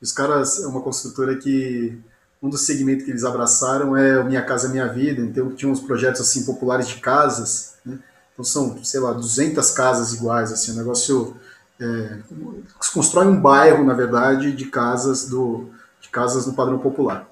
Os 0.00 0.12
caras 0.12 0.62
é 0.62 0.66
uma 0.66 0.80
construtora 0.80 1.36
que 1.36 1.98
um 2.40 2.48
dos 2.48 2.64
segmentos 2.64 3.04
que 3.04 3.10
eles 3.10 3.24
abraçaram 3.24 3.96
é 3.96 4.20
o 4.20 4.24
Minha 4.24 4.42
Casa 4.42 4.68
Minha 4.68 4.86
Vida, 4.86 5.20
então 5.20 5.50
tinha 5.50 5.70
uns 5.70 5.80
projetos 5.80 6.20
assim 6.20 6.44
populares 6.44 6.86
de 6.86 6.96
casas, 6.96 7.74
né? 7.84 7.98
então 8.32 8.44
são, 8.44 8.82
sei 8.84 9.00
lá, 9.00 9.12
200 9.12 9.70
casas 9.72 10.14
iguais, 10.14 10.52
assim, 10.52 10.76
negócio, 10.76 11.34
é, 11.80 12.18
se 12.80 12.92
constrói 12.92 13.26
um 13.26 13.40
bairro, 13.40 13.84
na 13.84 13.94
verdade, 13.94 14.52
de 14.52 14.66
casas, 14.66 15.28
do, 15.28 15.66
de 16.00 16.08
casas 16.08 16.46
no 16.46 16.54
padrão 16.54 16.78
popular. 16.78 17.28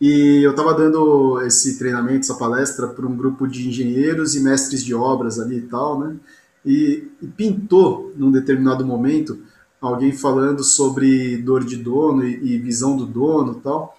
E 0.00 0.42
eu 0.42 0.50
estava 0.50 0.74
dando 0.74 1.40
esse 1.42 1.78
treinamento, 1.78 2.20
essa 2.20 2.34
palestra 2.34 2.88
para 2.88 3.06
um 3.06 3.16
grupo 3.16 3.46
de 3.46 3.68
engenheiros 3.68 4.34
e 4.34 4.40
mestres 4.40 4.82
de 4.82 4.94
obras 4.94 5.38
ali 5.38 5.58
e 5.58 5.62
tal, 5.62 6.00
né? 6.00 6.16
E, 6.64 7.08
e 7.22 7.26
pintou, 7.26 8.12
num 8.16 8.30
determinado 8.30 8.84
momento, 8.84 9.38
alguém 9.86 10.12
falando 10.12 10.62
sobre 10.62 11.36
dor 11.38 11.64
de 11.64 11.76
dono 11.76 12.24
e, 12.24 12.54
e 12.54 12.58
visão 12.58 12.96
do 12.96 13.06
dono 13.06 13.56
tal. 13.56 13.98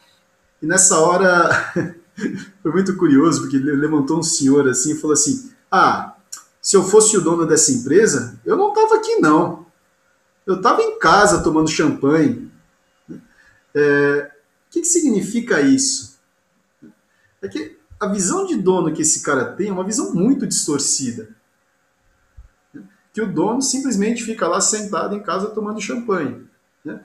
E 0.62 0.65
nessa 0.65 1.00
hora 1.00 1.50
foi 2.62 2.71
muito 2.71 2.95
curioso, 2.98 3.41
porque 3.41 3.58
ele 3.58 3.71
levantou 3.71 4.19
um 4.19 4.24
senhor 4.24 4.67
assim 4.67 4.93
e 4.93 4.98
falou 4.98 5.13
assim: 5.13 5.52
Ah, 5.69 6.15
se 6.62 6.76
eu 6.76 6.84
fosse 6.84 7.15
o 7.17 7.21
dono 7.21 7.45
dessa 7.45 7.71
empresa, 7.71 8.39
eu 8.45 8.58
não 8.58 8.69
estava 8.69 8.95
aqui 8.95 9.17
não. 9.17 9.65
Eu 10.45 10.56
estava 10.56 10.82
em 10.82 11.00
casa 11.00 11.43
tomando 11.43 11.69
champanhe. 11.69 12.52
É, 13.74 14.32
o 14.67 14.71
que, 14.71 14.82
que 14.82 14.88
significa 14.88 15.62
isso? 15.62 16.17
É 17.41 17.48
que 17.48 17.78
a 18.00 18.08
visão 18.08 18.45
de 18.45 18.56
dono 18.56 18.93
que 18.93 19.02
esse 19.02 19.21
cara 19.21 19.45
tem 19.45 19.69
é 19.69 19.71
uma 19.71 19.84
visão 19.84 20.13
muito 20.13 20.48
distorcida. 20.48 21.30
Que 23.15 23.21
o 23.21 23.34
dono 23.34 23.62
simplesmente 23.62 24.21
fica 24.23 24.45
lá 24.47 24.60
sentado 24.62 25.15
em 25.15 25.23
casa 25.23 25.47
tomando 25.47 25.82
champanhe. 25.82 26.45
Né? 26.84 26.99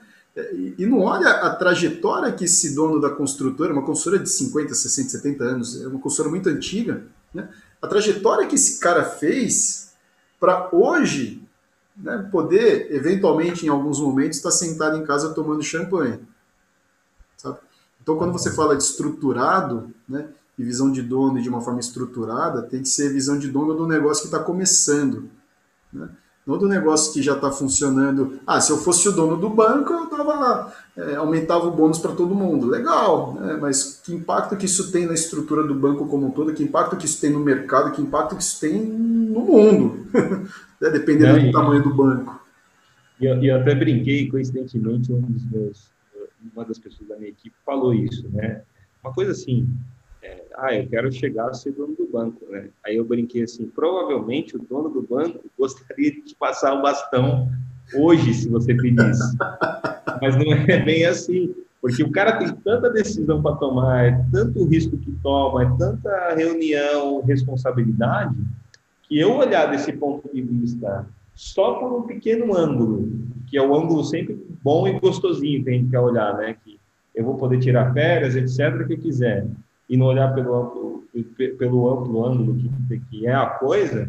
E 0.77 0.85
não 0.85 0.99
olha 0.99 1.29
a 1.29 1.55
trajetória 1.55 2.31
que 2.31 2.43
esse 2.43 2.75
dono 2.75 3.01
da 3.01 3.09
construtora, 3.09 3.73
uma 3.73 3.85
construtora 3.85 4.21
de 4.21 4.29
50, 4.29 4.75
60, 4.75 5.09
70 5.09 5.43
anos, 5.43 5.81
é 5.81 5.87
uma 5.87 5.99
construtora 5.99 6.29
muito 6.29 6.49
antiga, 6.49 7.03
né? 7.33 7.49
a 7.81 7.87
trajetória 7.87 8.45
que 8.45 8.55
esse 8.55 8.79
cara 8.79 9.03
fez 9.03 9.93
para 10.37 10.69
hoje 10.71 11.41
né, 11.95 12.29
poder, 12.31 12.93
eventualmente, 12.93 13.65
em 13.65 13.69
alguns 13.69 13.99
momentos, 13.99 14.37
estar 14.37 14.51
sentado 14.51 14.97
em 14.97 15.05
casa 15.05 15.33
tomando 15.33 15.63
champanhe. 15.63 16.19
Sabe? 17.37 17.57
Então, 18.01 18.17
quando 18.17 18.33
você 18.33 18.51
fala 18.51 18.75
de 18.75 18.83
estruturado, 18.83 19.93
né, 20.07 20.27
e 20.57 20.63
visão 20.63 20.91
de 20.91 21.01
dono 21.01 21.41
de 21.41 21.49
uma 21.49 21.61
forma 21.61 21.79
estruturada, 21.79 22.61
tem 22.61 22.81
que 22.81 22.89
ser 22.89 23.11
visão 23.11 23.39
de 23.39 23.47
dono 23.47 23.73
do 23.73 23.87
negócio 23.87 24.23
que 24.23 24.27
está 24.27 24.39
começando. 24.39 25.29
Né? 25.93 26.09
Não 26.45 26.57
do 26.57 26.67
negócio 26.67 27.13
que 27.13 27.21
já 27.21 27.33
está 27.33 27.51
funcionando. 27.51 28.39
Ah, 28.47 28.59
se 28.59 28.71
eu 28.71 28.77
fosse 28.77 29.07
o 29.07 29.11
dono 29.11 29.37
do 29.37 29.49
banco, 29.49 29.93
eu 29.93 30.07
tava, 30.07 30.73
é, 30.97 31.15
aumentava 31.15 31.67
o 31.67 31.71
bônus 31.71 31.99
para 31.99 32.13
todo 32.13 32.33
mundo. 32.33 32.67
Legal, 32.67 33.35
né? 33.35 33.57
mas 33.61 34.01
que 34.03 34.13
impacto 34.13 34.57
que 34.57 34.65
isso 34.65 34.91
tem 34.91 35.05
na 35.05 35.13
estrutura 35.13 35.63
do 35.63 35.75
banco 35.75 36.07
como 36.07 36.27
um 36.27 36.31
todo? 36.31 36.53
Que 36.53 36.63
impacto 36.63 36.97
que 36.97 37.05
isso 37.05 37.21
tem 37.21 37.29
no 37.29 37.39
mercado? 37.39 37.91
Que 37.91 38.01
impacto 38.01 38.35
que 38.35 38.41
isso 38.41 38.59
tem 38.59 38.83
no 38.83 39.41
mundo? 39.41 40.07
né? 40.81 40.89
Dependendo 40.91 41.37
é, 41.37 41.45
do 41.45 41.51
tamanho 41.51 41.83
do 41.83 41.93
banco. 41.93 42.41
E 43.19 43.25
eu, 43.25 43.41
eu, 43.43 43.57
até 43.57 43.75
brinquei, 43.75 44.27
coincidentemente, 44.27 45.13
um 45.13 45.21
dos 45.21 45.45
meus, 45.45 45.91
uma 46.55 46.65
das 46.65 46.79
pessoas 46.79 47.07
da 47.07 47.17
minha 47.17 47.29
equipe 47.29 47.55
falou 47.63 47.93
isso, 47.93 48.27
né? 48.33 48.63
Uma 49.03 49.13
coisa 49.13 49.31
assim, 49.31 49.69
ah, 50.55 50.75
eu 50.75 50.87
quero 50.87 51.11
chegar 51.11 51.49
a 51.49 51.53
ser 51.53 51.71
dono 51.71 51.95
do 51.95 52.07
banco, 52.07 52.45
né? 52.49 52.69
Aí 52.85 52.97
eu 52.97 53.05
brinquei 53.05 53.43
assim, 53.43 53.65
provavelmente 53.67 54.55
o 54.55 54.59
dono 54.59 54.89
do 54.89 55.01
banco 55.01 55.39
gostaria 55.57 56.11
de 56.11 56.21
te 56.21 56.35
passar 56.35 56.73
um 56.75 56.81
bastão 56.81 57.49
hoje, 57.95 58.33
se 58.33 58.49
você 58.49 58.73
pedisse. 58.75 59.37
Mas 60.21 60.35
não 60.37 60.53
é 60.53 60.79
bem 60.79 61.05
assim, 61.05 61.55
porque 61.81 62.03
o 62.03 62.11
cara 62.11 62.37
tem 62.37 62.53
tanta 62.53 62.89
decisão 62.91 63.41
para 63.41 63.55
tomar, 63.55 64.05
é 64.05 64.25
tanto 64.31 64.65
risco 64.65 64.95
que 64.97 65.11
toma, 65.23 65.63
é 65.63 65.77
tanta 65.77 66.35
reunião, 66.35 67.21
responsabilidade, 67.23 68.35
que 69.03 69.19
eu 69.19 69.35
olhar 69.35 69.65
desse 69.71 69.91
ponto 69.91 70.29
de 70.31 70.41
vista 70.41 71.07
só 71.33 71.73
por 71.75 71.91
um 71.97 72.03
pequeno 72.03 72.55
ângulo, 72.55 73.09
que 73.47 73.57
é 73.57 73.61
o 73.61 73.75
ângulo 73.75 74.03
sempre 74.03 74.39
bom 74.61 74.87
e 74.87 74.99
gostosinho 74.99 75.63
que 75.63 75.69
a 75.71 75.73
gente 75.73 75.89
quer 75.89 75.99
olhar, 75.99 76.37
né? 76.37 76.55
Que 76.63 76.79
eu 77.15 77.25
vou 77.25 77.35
poder 77.35 77.59
tirar 77.59 77.91
férias, 77.93 78.35
etc., 78.35 78.85
que 78.85 78.93
eu 78.93 78.99
quiser 78.99 79.47
e 79.91 79.97
não 79.97 80.05
olhar 80.05 80.33
pelo 80.33 80.55
amplo, 80.55 81.03
pelo 81.35 81.91
amplo 81.91 82.25
ângulo 82.25 82.55
que, 82.87 82.99
que 83.09 83.27
é 83.27 83.35
a 83.35 83.45
coisa, 83.45 84.07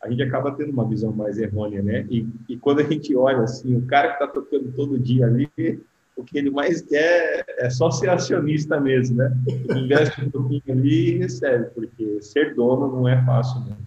a 0.00 0.08
gente 0.08 0.22
acaba 0.22 0.52
tendo 0.52 0.70
uma 0.70 0.88
visão 0.88 1.10
mais 1.10 1.38
errônea, 1.38 1.82
né? 1.82 2.06
E, 2.08 2.24
e 2.48 2.56
quando 2.56 2.78
a 2.78 2.84
gente 2.84 3.16
olha 3.16 3.40
assim, 3.40 3.76
o 3.76 3.82
cara 3.82 4.10
que 4.10 4.22
está 4.22 4.28
tocando 4.28 4.70
todo 4.76 4.96
dia 4.96 5.26
ali, 5.26 5.50
o 6.16 6.22
que 6.22 6.38
ele 6.38 6.50
mais 6.50 6.82
quer 6.82 7.44
é 7.58 7.68
só 7.68 7.90
ser 7.90 8.10
acionista 8.10 8.80
mesmo, 8.80 9.16
né? 9.16 9.36
Investe 9.74 10.24
um 10.24 10.30
pouquinho 10.30 10.62
ali 10.68 11.16
e 11.16 11.18
recebe, 11.18 11.64
porque 11.74 12.22
ser 12.22 12.54
dono 12.54 12.86
não 12.94 13.08
é 13.08 13.20
fácil 13.24 13.58
mesmo. 13.62 13.84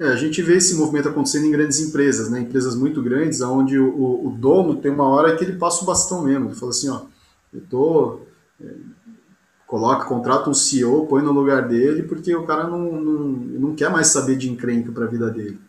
É, 0.00 0.06
a 0.06 0.16
gente 0.16 0.42
vê 0.42 0.56
esse 0.56 0.76
movimento 0.76 1.10
acontecendo 1.10 1.46
em 1.46 1.52
grandes 1.52 1.78
empresas, 1.78 2.28
né? 2.28 2.40
Empresas 2.40 2.74
muito 2.74 3.00
grandes, 3.00 3.40
onde 3.40 3.78
o, 3.78 4.26
o 4.26 4.36
dono 4.36 4.74
tem 4.74 4.90
uma 4.90 5.08
hora 5.08 5.36
que 5.36 5.44
ele 5.44 5.58
passa 5.58 5.84
o 5.84 5.86
bastão 5.86 6.24
mesmo. 6.24 6.46
Ele 6.46 6.56
fala 6.56 6.70
assim, 6.70 6.88
ó, 6.88 7.02
eu 7.54 7.60
tô 7.70 8.20
Coloca, 9.68 10.06
contrata 10.06 10.48
um 10.48 10.54
CEO, 10.54 11.06
põe 11.06 11.22
no 11.22 11.30
lugar 11.30 11.68
dele, 11.68 12.02
porque 12.02 12.34
o 12.34 12.46
cara 12.46 12.66
não, 12.66 12.90
não, 12.90 13.28
não 13.28 13.74
quer 13.74 13.90
mais 13.90 14.06
saber 14.06 14.38
de 14.38 14.50
encrenca 14.50 14.90
para 14.90 15.04
a 15.04 15.08
vida 15.08 15.30
dele. 15.30 15.60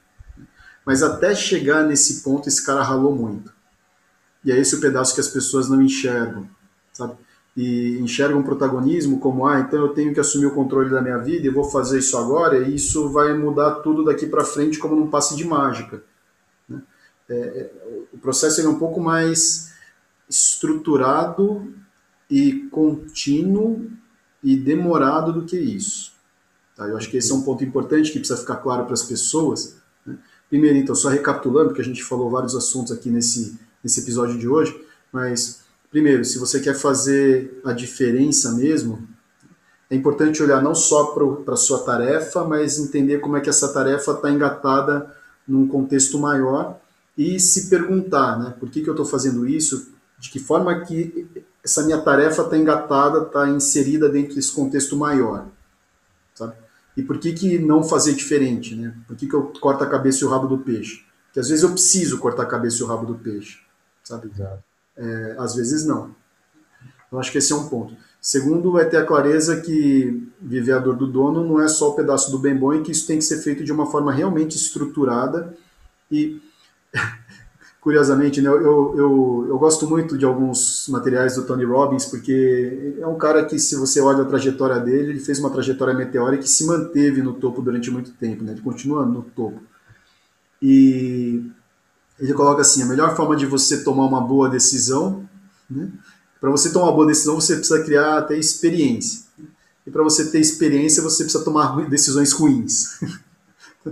Mas 0.85 1.03
até 1.03 1.35
chegar 1.35 1.83
nesse 1.83 2.23
ponto, 2.23 2.47
esse 2.47 2.65
cara 2.65 2.81
ralou 2.81 3.13
muito. 3.13 3.53
E 4.43 4.53
é 4.53 4.57
esse 4.57 4.73
o 4.73 4.79
pedaço 4.79 5.13
que 5.13 5.19
as 5.19 5.27
pessoas 5.27 5.67
não 5.67 5.81
enxergam, 5.81 6.47
sabe? 6.93 7.15
E 7.57 7.99
enxergam 7.99 8.39
o 8.39 8.43
protagonismo 8.43 9.19
como, 9.19 9.45
ah, 9.45 9.59
então 9.59 9.77
eu 9.81 9.89
tenho 9.89 10.13
que 10.13 10.19
assumir 10.21 10.45
o 10.45 10.55
controle 10.55 10.89
da 10.89 11.01
minha 11.01 11.17
vida 11.17 11.45
e 11.45 11.51
vou 11.51 11.65
fazer 11.65 11.99
isso 11.99 12.17
agora, 12.17 12.57
e 12.57 12.75
isso 12.75 13.09
vai 13.09 13.33
mudar 13.33 13.81
tudo 13.81 14.05
daqui 14.05 14.25
para 14.27 14.45
frente 14.45 14.79
como 14.79 14.95
num 14.95 15.09
passe 15.09 15.35
de 15.35 15.43
mágica. 15.43 16.01
Né? 16.69 16.81
É, 17.27 17.35
é, 17.35 17.71
o 18.13 18.17
processo 18.17 18.61
é 18.61 18.69
um 18.69 18.79
pouco 18.79 19.01
mais 19.01 19.73
estruturado 20.29 21.67
e 22.29 22.67
contínuo 22.69 23.89
e 24.43 24.55
demorado 24.55 25.33
do 25.33 25.45
que 25.45 25.57
isso. 25.57 26.13
Tá? 26.75 26.87
Eu 26.87 26.95
acho 26.95 27.09
que 27.09 27.17
esse 27.17 27.31
é 27.31 27.35
um 27.35 27.41
ponto 27.41 27.63
importante 27.63 28.11
que 28.11 28.19
precisa 28.19 28.39
ficar 28.39 28.57
claro 28.57 28.85
para 28.85 28.93
as 28.93 29.03
pessoas. 29.03 29.77
Né? 30.05 30.17
Primeiro, 30.49 30.77
então, 30.77 30.95
só 30.95 31.09
recapitulando, 31.09 31.69
porque 31.69 31.81
a 31.81 31.85
gente 31.85 32.03
falou 32.03 32.29
vários 32.29 32.55
assuntos 32.55 32.91
aqui 32.91 33.09
nesse, 33.09 33.59
nesse 33.83 33.99
episódio 34.01 34.37
de 34.37 34.47
hoje, 34.47 34.79
mas, 35.11 35.61
primeiro, 35.91 36.23
se 36.23 36.37
você 36.37 36.59
quer 36.59 36.75
fazer 36.75 37.59
a 37.65 37.73
diferença 37.73 38.53
mesmo, 38.53 39.07
é 39.89 39.95
importante 39.95 40.41
olhar 40.43 40.61
não 40.61 40.75
só 40.75 41.07
para 41.43 41.53
a 41.53 41.57
sua 41.57 41.79
tarefa, 41.79 42.43
mas 42.43 42.77
entender 42.77 43.19
como 43.19 43.35
é 43.35 43.41
que 43.41 43.49
essa 43.49 43.73
tarefa 43.73 44.11
está 44.11 44.29
engatada 44.29 45.13
num 45.47 45.67
contexto 45.67 46.19
maior 46.19 46.79
e 47.17 47.39
se 47.39 47.69
perguntar, 47.69 48.39
né, 48.39 48.53
por 48.59 48.69
que, 48.69 48.81
que 48.81 48.89
eu 48.89 48.93
estou 48.93 49.05
fazendo 49.05 49.47
isso, 49.47 49.91
de 50.19 50.29
que 50.29 50.39
forma 50.39 50.79
que 50.81 51.27
essa 51.63 51.83
minha 51.83 52.01
tarefa 52.01 52.43
está 52.43 52.57
engatada, 52.57 53.23
está 53.23 53.47
inserida 53.49 54.09
dentro 54.09 54.35
desse 54.35 54.51
contexto 54.51 54.95
maior, 54.95 55.47
sabe? 56.33 56.53
E 56.95 57.03
por 57.03 57.17
que, 57.17 57.33
que 57.33 57.59
não 57.59 57.83
fazer 57.83 58.13
diferente, 58.13 58.75
né? 58.75 58.95
Por 59.07 59.15
que, 59.15 59.27
que 59.27 59.33
eu 59.33 59.53
corto 59.59 59.83
a 59.83 59.89
cabeça 59.89 60.23
e 60.23 60.27
o 60.27 60.29
rabo 60.29 60.47
do 60.47 60.57
peixe? 60.57 61.05
Porque 61.27 61.39
às 61.39 61.49
vezes 61.49 61.63
eu 61.63 61.71
preciso 61.71 62.17
cortar 62.17 62.43
a 62.43 62.47
cabeça 62.47 62.79
e 62.79 62.83
o 62.83 62.87
rabo 62.87 63.05
do 63.05 63.15
peixe, 63.15 63.59
sabe? 64.03 64.31
É, 64.97 65.35
às 65.37 65.55
vezes 65.55 65.85
não. 65.85 66.15
Eu 67.11 67.19
acho 67.19 67.31
que 67.31 67.37
esse 67.37 67.53
é 67.53 67.55
um 67.55 67.67
ponto. 67.67 67.95
Segundo, 68.21 68.77
é 68.77 68.85
ter 68.85 68.97
a 68.97 69.05
clareza 69.05 69.61
que 69.61 70.29
viver 70.41 70.73
a 70.73 70.79
dor 70.79 70.95
do 70.95 71.07
dono 71.07 71.43
não 71.43 71.61
é 71.61 71.67
só 71.67 71.89
o 71.89 71.95
pedaço 71.95 72.31
do 72.31 72.39
bem 72.39 72.55
bom 72.55 72.73
e 72.73 72.81
que 72.81 72.91
isso 72.91 73.07
tem 73.07 73.17
que 73.17 73.23
ser 73.23 73.37
feito 73.37 73.63
de 73.63 73.71
uma 73.71 73.89
forma 73.89 74.11
realmente 74.11 74.57
estruturada 74.57 75.55
e 76.11 76.41
curiosamente, 77.81 78.41
né, 78.41 78.49
eu, 78.49 78.95
eu, 78.97 79.45
eu 79.49 79.57
gosto 79.57 79.87
muito 79.87 80.17
de 80.17 80.25
alguns 80.25 80.87
materiais 80.89 81.35
do 81.35 81.45
Tony 81.45 81.63
Robbins, 81.63 82.05
porque 82.05 82.95
é 82.99 83.07
um 83.07 83.17
cara 83.17 83.45
que, 83.45 83.57
se 83.57 83.75
você 83.75 84.01
olha 84.01 84.23
a 84.23 84.25
trajetória 84.25 84.79
dele, 84.79 85.11
ele 85.11 85.19
fez 85.19 85.39
uma 85.39 85.49
trajetória 85.49 85.93
meteórica 85.93 86.43
que 86.43 86.49
se 86.49 86.65
manteve 86.65 87.21
no 87.21 87.33
topo 87.33 87.61
durante 87.61 87.89
muito 87.89 88.11
tempo, 88.11 88.43
né, 88.43 88.51
ele 88.51 88.61
continua 88.61 89.05
no 89.05 89.21
topo. 89.21 89.61
E 90.61 91.41
ele 92.19 92.33
coloca 92.33 92.61
assim, 92.61 92.83
a 92.83 92.85
melhor 92.85 93.15
forma 93.15 93.35
de 93.35 93.45
você 93.45 93.81
tomar 93.81 94.05
uma 94.05 94.19
boa 94.19 94.49
decisão, 94.49 95.27
né, 95.69 95.89
para 96.41 96.49
você 96.49 96.71
tomar 96.71 96.87
uma 96.87 96.95
boa 96.95 97.07
decisão, 97.07 97.35
você 97.35 97.55
precisa 97.55 97.83
criar 97.83 98.17
até 98.17 98.37
experiência. 98.37 99.23
E 99.85 99.91
para 99.91 100.03
você 100.03 100.29
ter 100.29 100.39
experiência, 100.39 101.01
você 101.01 101.23
precisa 101.23 101.43
tomar 101.43 101.89
decisões 101.89 102.31
ruins. 102.31 102.99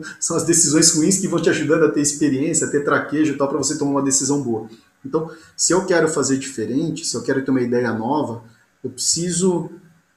são 0.19 0.35
as 0.35 0.45
decisões 0.45 0.91
ruins 0.91 1.19
que 1.19 1.27
vão 1.27 1.41
te 1.41 1.49
ajudando 1.49 1.85
a 1.85 1.91
ter 1.91 2.01
experiência, 2.01 2.67
a 2.67 2.69
ter 2.69 2.83
traquejo 2.83 3.33
e 3.33 3.37
tal, 3.37 3.47
para 3.47 3.57
você 3.57 3.77
tomar 3.77 3.91
uma 3.91 4.03
decisão 4.03 4.41
boa. 4.41 4.69
Então, 5.05 5.29
se 5.55 5.73
eu 5.73 5.85
quero 5.85 6.07
fazer 6.07 6.37
diferente, 6.37 7.05
se 7.05 7.15
eu 7.15 7.23
quero 7.23 7.43
ter 7.43 7.51
uma 7.51 7.61
ideia 7.61 7.93
nova, 7.93 8.43
eu 8.83 8.89
preciso 8.89 9.69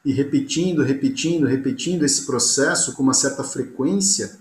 ir 0.04 0.12
repetindo, 0.12 0.82
repetindo, 0.82 1.46
repetindo 1.46 2.04
esse 2.04 2.26
processo 2.26 2.94
com 2.94 3.02
uma 3.02 3.12
certa 3.12 3.44
frequência 3.44 4.38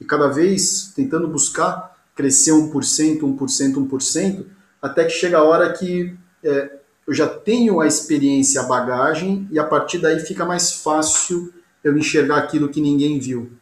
e 0.00 0.04
cada 0.04 0.28
vez 0.28 0.92
tentando 0.96 1.28
buscar 1.28 1.92
crescer 2.14 2.52
1%, 2.52 3.20
1%, 3.20 3.74
1%, 3.74 4.46
até 4.80 5.04
que 5.04 5.12
chega 5.12 5.38
a 5.38 5.44
hora 5.44 5.72
que 5.72 6.14
é, 6.42 6.78
eu 7.06 7.14
já 7.14 7.28
tenho 7.28 7.80
a 7.80 7.86
experiência, 7.86 8.60
a 8.60 8.64
bagagem, 8.64 9.46
e 9.50 9.58
a 9.58 9.64
partir 9.64 9.98
daí 9.98 10.20
fica 10.20 10.44
mais 10.44 10.72
fácil 10.72 11.52
eu 11.82 11.96
enxergar 11.96 12.38
aquilo 12.38 12.68
que 12.68 12.80
ninguém 12.80 13.18
viu. 13.18 13.52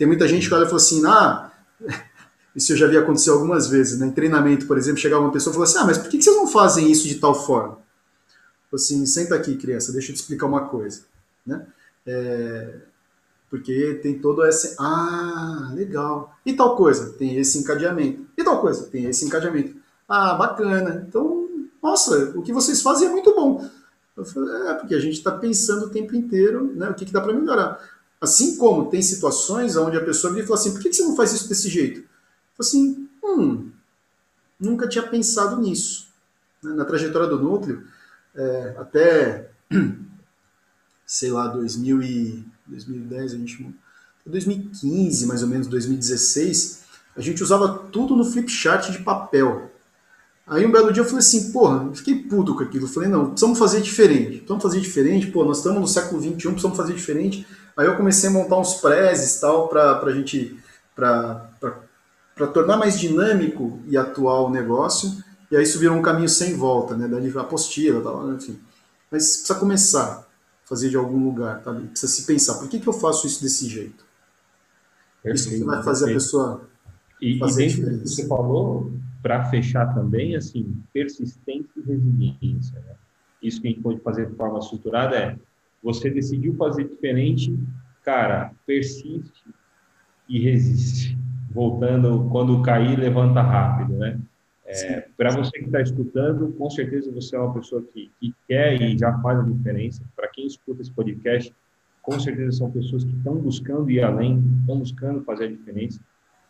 Tem 0.00 0.06
muita 0.06 0.26
gente 0.26 0.48
que 0.48 0.54
olha 0.54 0.62
e 0.62 0.64
fala 0.64 0.78
assim, 0.78 1.02
ah, 1.04 1.52
isso 2.56 2.72
eu 2.72 2.76
já 2.78 2.86
vi 2.86 2.96
acontecer 2.96 3.28
algumas 3.28 3.68
vezes, 3.68 3.98
né? 3.98 4.06
em 4.06 4.10
treinamento, 4.10 4.66
por 4.66 4.78
exemplo, 4.78 4.98
chegava 4.98 5.22
uma 5.22 5.30
pessoa 5.30 5.52
e 5.52 5.54
falava 5.54 5.70
assim, 5.70 5.78
ah, 5.78 5.84
mas 5.84 5.98
por 5.98 6.08
que 6.08 6.22
vocês 6.22 6.34
não 6.34 6.46
fazem 6.46 6.90
isso 6.90 7.06
de 7.06 7.16
tal 7.16 7.34
forma? 7.34 7.78
assim, 8.72 9.04
senta 9.04 9.34
aqui, 9.34 9.58
criança, 9.58 9.92
deixa 9.92 10.10
eu 10.10 10.14
te 10.14 10.20
explicar 10.20 10.46
uma 10.46 10.68
coisa. 10.68 11.02
Né? 11.46 11.66
É, 12.06 12.76
porque 13.50 14.00
tem 14.02 14.18
todo 14.18 14.42
esse, 14.46 14.74
ah, 14.78 15.70
legal. 15.74 16.34
E 16.46 16.54
tal 16.54 16.74
coisa, 16.76 17.12
tem 17.18 17.36
esse 17.36 17.58
encadeamento. 17.58 18.24
E 18.38 18.42
tal 18.42 18.58
coisa, 18.58 18.86
tem 18.86 19.04
esse 19.04 19.26
encadeamento. 19.26 19.76
Ah, 20.08 20.32
bacana. 20.32 21.04
Então, 21.06 21.46
nossa, 21.82 22.32
o 22.34 22.40
que 22.40 22.54
vocês 22.54 22.80
fazem 22.80 23.08
é 23.08 23.10
muito 23.10 23.34
bom. 23.34 23.68
É, 24.16 24.74
porque 24.74 24.94
a 24.94 24.98
gente 24.98 25.18
está 25.18 25.30
pensando 25.30 25.86
o 25.86 25.90
tempo 25.90 26.16
inteiro 26.16 26.72
né, 26.74 26.88
o 26.88 26.94
que, 26.94 27.04
que 27.04 27.12
dá 27.12 27.20
para 27.20 27.34
melhorar. 27.34 27.99
Assim 28.20 28.56
como 28.56 28.90
tem 28.90 29.00
situações 29.00 29.76
onde 29.76 29.96
a 29.96 30.04
pessoa 30.04 30.32
vira 30.32 30.44
e 30.44 30.46
fala 30.46 30.60
assim, 30.60 30.72
por 30.72 30.82
que 30.82 30.92
você 30.92 31.02
não 31.02 31.16
faz 31.16 31.32
isso 31.32 31.48
desse 31.48 31.68
jeito? 31.70 32.04
Assim, 32.58 33.08
hum, 33.24 33.70
nunca 34.58 34.86
tinha 34.86 35.06
pensado 35.06 35.60
nisso. 35.60 36.08
Né, 36.62 36.74
na 36.74 36.84
trajetória 36.84 37.26
do 37.26 37.38
núcleo, 37.38 37.82
é, 38.34 38.74
até, 38.78 39.50
sei 41.06 41.30
lá, 41.30 41.48
2000 41.48 42.02
e, 42.02 42.44
2010, 42.66 43.32
a 43.32 43.36
gente, 43.36 43.74
2015, 44.26 45.26
mais 45.26 45.42
ou 45.42 45.48
menos, 45.48 45.66
2016, 45.66 46.80
a 47.16 47.20
gente 47.22 47.42
usava 47.42 47.86
tudo 47.90 48.14
no 48.14 48.24
flipchart 48.24 48.90
de 48.90 48.98
papel. 48.98 49.70
Aí 50.46 50.66
um 50.66 50.72
belo 50.72 50.92
dia 50.92 51.02
eu 51.02 51.06
falei 51.06 51.20
assim, 51.20 51.52
porra, 51.52 51.90
fiquei 51.94 52.24
puto 52.24 52.54
com 52.54 52.62
aquilo. 52.62 52.84
Eu 52.84 52.88
falei, 52.88 53.08
não, 53.08 53.30
precisamos 53.30 53.58
fazer 53.58 53.80
diferente. 53.80 54.38
Precisamos 54.38 54.62
fazer 54.62 54.80
diferente, 54.80 55.26
pô, 55.28 55.44
nós 55.44 55.58
estamos 55.58 55.80
no 55.80 55.88
século 55.88 56.20
XXI, 56.20 56.34
precisamos 56.34 56.76
fazer 56.76 56.92
diferente. 56.92 57.46
Aí 57.76 57.86
eu 57.86 57.96
comecei 57.96 58.28
a 58.28 58.32
montar 58.32 58.58
uns 58.58 58.74
prezes 58.74 59.40
tal 59.40 59.68
para 59.68 59.98
a 59.98 60.12
gente 60.12 60.58
para 60.94 62.46
tornar 62.52 62.76
mais 62.76 62.98
dinâmico 62.98 63.80
e 63.86 63.96
atual 63.96 64.46
o 64.46 64.50
negócio. 64.50 65.22
E 65.50 65.56
aí 65.56 65.62
isso 65.62 65.78
virou 65.78 65.96
um 65.96 66.02
caminho 66.02 66.28
sem 66.28 66.56
volta, 66.56 66.96
né? 66.96 67.08
Dali 67.08 67.32
apostila, 67.36 68.02
tal, 68.02 68.32
enfim. 68.32 68.58
Mas 69.10 69.36
precisa 69.38 69.58
começar 69.58 70.18
a 70.18 70.24
fazer 70.68 70.90
de 70.90 70.96
algum 70.96 71.24
lugar, 71.24 71.62
tá? 71.62 71.72
Precisa 71.72 72.12
se 72.12 72.24
pensar, 72.24 72.54
por 72.54 72.68
que, 72.68 72.78
que 72.78 72.86
eu 72.86 72.92
faço 72.92 73.26
isso 73.26 73.42
desse 73.42 73.68
jeito? 73.68 74.04
Perfeito, 75.22 75.48
isso 75.48 75.58
que 75.58 75.64
vai 75.64 75.82
fazer 75.82 76.06
perfeito. 76.06 76.10
a 76.10 76.22
pessoa 76.22 76.70
e, 77.20 77.38
fazer 77.38 77.66
e 77.66 77.74
dentro 77.74 77.90
do 77.90 78.02
que 78.02 78.08
você 78.08 78.26
falou, 78.26 78.92
para 79.20 79.44
fechar 79.46 79.92
também, 79.92 80.36
assim, 80.36 80.82
persistência 80.92 81.70
e 81.76 81.80
resiliência. 81.80 82.80
Né? 82.80 82.94
Isso 83.42 83.60
que 83.60 83.68
a 83.68 83.70
gente 83.70 83.82
pode 83.82 84.00
fazer 84.00 84.26
de 84.30 84.36
forma 84.36 84.58
estruturada 84.58 85.16
é 85.16 85.38
você 85.82 86.10
decidiu 86.10 86.54
fazer 86.54 86.88
diferente, 86.88 87.56
cara, 88.02 88.52
persiste 88.66 89.44
e 90.28 90.38
resiste. 90.38 91.18
Voltando, 91.50 92.28
quando 92.30 92.62
cair, 92.62 92.98
levanta 92.98 93.42
rápido, 93.42 93.96
né? 93.96 94.20
É, 94.64 95.08
Para 95.16 95.30
você 95.30 95.58
que 95.58 95.64
está 95.64 95.80
escutando, 95.80 96.52
com 96.52 96.70
certeza 96.70 97.10
você 97.10 97.34
é 97.34 97.40
uma 97.40 97.52
pessoa 97.52 97.82
que, 97.82 98.10
que 98.20 98.32
quer 98.46 98.80
e 98.80 98.96
já 98.96 99.18
faz 99.18 99.40
a 99.40 99.42
diferença. 99.42 100.02
Para 100.14 100.28
quem 100.28 100.46
escuta 100.46 100.80
esse 100.80 100.92
podcast, 100.92 101.52
com 102.02 102.18
certeza 102.20 102.58
são 102.58 102.70
pessoas 102.70 103.04
que 103.04 103.16
estão 103.16 103.36
buscando 103.36 103.90
ir 103.90 104.00
além, 104.02 104.40
estão 104.60 104.78
buscando 104.78 105.22
fazer 105.22 105.46
a 105.46 105.48
diferença. 105.48 106.00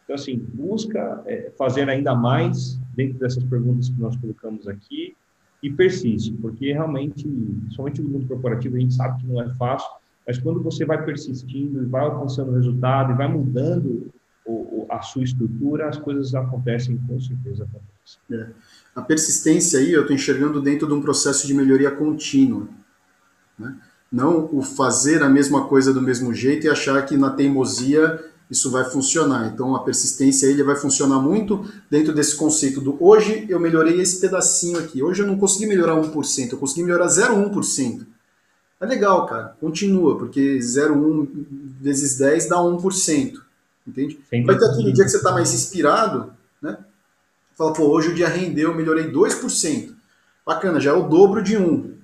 Então, 0.04 0.14
assim, 0.14 0.36
busca 0.36 1.22
é, 1.24 1.50
fazer 1.56 1.88
ainda 1.88 2.14
mais 2.14 2.78
dentro 2.94 3.18
dessas 3.18 3.44
perguntas 3.44 3.88
que 3.88 4.00
nós 4.00 4.16
colocamos 4.16 4.68
aqui 4.68 5.16
e 5.62 5.70
persiste, 5.70 6.32
porque 6.32 6.72
realmente, 6.72 7.28
somente 7.70 8.00
no 8.00 8.08
mundo 8.08 8.26
corporativo, 8.26 8.76
a 8.76 8.80
gente 8.80 8.94
sabe 8.94 9.20
que 9.20 9.26
não 9.26 9.42
é 9.42 9.48
fácil, 9.54 9.88
mas 10.26 10.38
quando 10.38 10.62
você 10.62 10.84
vai 10.84 11.04
persistindo 11.04 11.82
e 11.82 11.86
vai 11.86 12.02
alcançando 12.02 12.52
resultado 12.52 13.12
e 13.12 13.16
vai 13.16 13.28
mudando 13.28 14.10
o, 14.44 14.52
o, 14.52 14.86
a 14.88 15.02
sua 15.02 15.22
estrutura, 15.22 15.88
as 15.88 15.98
coisas 15.98 16.34
acontecem, 16.34 16.96
com 17.06 17.20
certeza 17.20 17.64
acontecem. 17.64 18.20
É. 18.30 18.48
A 18.94 19.02
persistência 19.02 19.78
aí 19.78 19.92
eu 19.92 20.02
estou 20.02 20.14
enxergando 20.14 20.60
dentro 20.60 20.86
de 20.86 20.94
um 20.94 21.02
processo 21.02 21.46
de 21.46 21.54
melhoria 21.54 21.90
contínua. 21.90 22.66
Né? 23.58 23.76
Não 24.10 24.48
o 24.52 24.62
fazer 24.62 25.22
a 25.22 25.28
mesma 25.28 25.66
coisa 25.66 25.92
do 25.92 26.02
mesmo 26.02 26.34
jeito 26.34 26.66
e 26.66 26.70
achar 26.70 27.04
que 27.06 27.16
na 27.16 27.30
teimosia 27.30 28.24
isso 28.50 28.70
vai 28.70 28.84
funcionar. 28.84 29.52
Então 29.52 29.74
a 29.76 29.84
persistência 29.84 30.46
ele 30.46 30.62
vai 30.62 30.74
funcionar 30.74 31.20
muito 31.20 31.64
dentro 31.88 32.12
desse 32.12 32.34
conceito 32.36 32.80
do 32.80 32.96
hoje 33.02 33.46
eu 33.48 33.60
melhorei 33.60 34.00
esse 34.00 34.20
pedacinho 34.20 34.78
aqui. 34.78 35.02
Hoje 35.02 35.22
eu 35.22 35.26
não 35.26 35.38
consegui 35.38 35.66
melhorar 35.66 35.94
1%, 35.94 36.52
eu 36.52 36.58
consegui 36.58 36.82
melhorar 36.82 37.06
0,1%. 37.06 38.06
É 38.80 38.86
legal, 38.86 39.26
cara. 39.26 39.56
Continua, 39.60 40.18
porque 40.18 40.58
0,1 40.58 41.28
vezes 41.80 42.16
10 42.16 42.48
dá 42.48 42.56
1%. 42.56 43.34
Entende? 43.86 44.18
Sim. 44.28 44.44
Vai 44.44 44.58
ter 44.58 44.64
aquele 44.64 44.92
dia 44.92 45.04
que 45.04 45.10
você 45.10 45.18
está 45.18 45.32
mais 45.32 45.52
inspirado, 45.52 46.32
né? 46.60 46.78
Fala, 47.56 47.72
pô, 47.74 47.84
hoje 47.84 48.08
o 48.08 48.14
dia 48.14 48.28
rendeu, 48.28 48.70
eu 48.70 48.74
melhorei 48.74 49.10
2%. 49.10 49.94
Bacana, 50.46 50.80
já 50.80 50.90
é 50.90 50.94
o 50.94 51.08
dobro 51.08 51.42
de 51.42 51.56
1. 51.58 51.94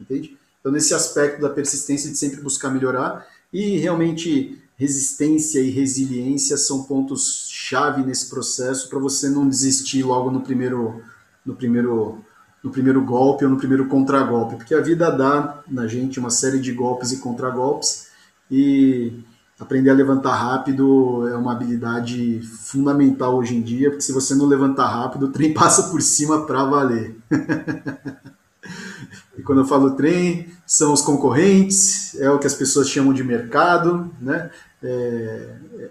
entende? 0.00 0.38
Então, 0.60 0.70
nesse 0.70 0.94
aspecto 0.94 1.40
da 1.40 1.50
persistência 1.50 2.10
de 2.10 2.16
sempre 2.16 2.40
buscar 2.40 2.70
melhorar 2.70 3.26
e 3.52 3.76
realmente 3.78 4.62
resistência 4.78 5.60
e 5.60 5.70
resiliência 5.70 6.56
são 6.56 6.84
pontos 6.84 7.48
chave 7.50 8.02
nesse 8.02 8.30
processo 8.30 8.88
para 8.88 9.00
você 9.00 9.28
não 9.28 9.48
desistir 9.48 10.04
logo 10.04 10.30
no 10.30 10.40
primeiro 10.40 11.02
no 11.44 11.56
primeiro 11.56 12.24
no 12.62 12.70
primeiro 12.70 13.04
golpe 13.04 13.44
ou 13.44 13.50
no 13.50 13.56
primeiro 13.56 13.86
contragolpe, 13.86 14.56
porque 14.56 14.74
a 14.74 14.80
vida 14.80 15.10
dá 15.10 15.62
na 15.68 15.86
gente 15.86 16.18
uma 16.18 16.30
série 16.30 16.58
de 16.58 16.72
golpes 16.72 17.12
e 17.12 17.18
contragolpes 17.18 18.08
e 18.50 19.12
aprender 19.58 19.90
a 19.90 19.94
levantar 19.94 20.34
rápido 20.34 21.28
é 21.28 21.36
uma 21.36 21.52
habilidade 21.52 22.40
fundamental 22.42 23.36
hoje 23.36 23.56
em 23.56 23.62
dia, 23.62 23.90
porque 23.90 24.02
se 24.02 24.12
você 24.12 24.34
não 24.34 24.46
levantar 24.46 24.86
rápido, 24.86 25.26
o 25.26 25.32
trem 25.32 25.52
passa 25.54 25.84
por 25.84 26.02
cima 26.02 26.46
para 26.46 26.64
valer. 26.64 27.16
e 29.38 29.42
quando 29.42 29.60
eu 29.60 29.66
falo 29.66 29.92
trem, 29.92 30.48
são 30.66 30.92
os 30.92 31.00
concorrentes, 31.00 32.14
é 32.20 32.30
o 32.30 32.38
que 32.38 32.46
as 32.46 32.54
pessoas 32.54 32.88
chamam 32.88 33.12
de 33.12 33.24
mercado, 33.24 34.10
né? 34.20 34.50
É, 34.82 35.58
é 35.74 35.90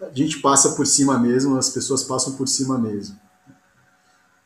a 0.00 0.12
gente 0.12 0.40
passa 0.40 0.74
por 0.74 0.86
cima 0.86 1.18
mesmo, 1.18 1.56
as 1.56 1.70
pessoas 1.70 2.02
passam 2.02 2.36
por 2.36 2.48
cima 2.48 2.78
mesmo. 2.78 3.16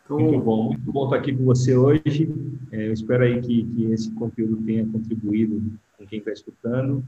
Então, 0.04 0.18
muito 0.18 0.44
bom, 0.44 0.64
muito 0.68 0.92
bom 0.92 1.04
estar 1.04 1.16
aqui 1.16 1.34
com 1.34 1.44
você 1.44 1.74
hoje. 1.74 2.28
É, 2.70 2.88
eu 2.88 2.92
espero 2.92 3.24
aí 3.24 3.40
que, 3.40 3.64
que 3.64 3.84
esse 3.92 4.10
conteúdo 4.12 4.56
tenha 4.62 4.86
contribuído 4.86 5.62
com 5.96 6.06
quem 6.06 6.18
está 6.18 6.32
escutando. 6.32 7.02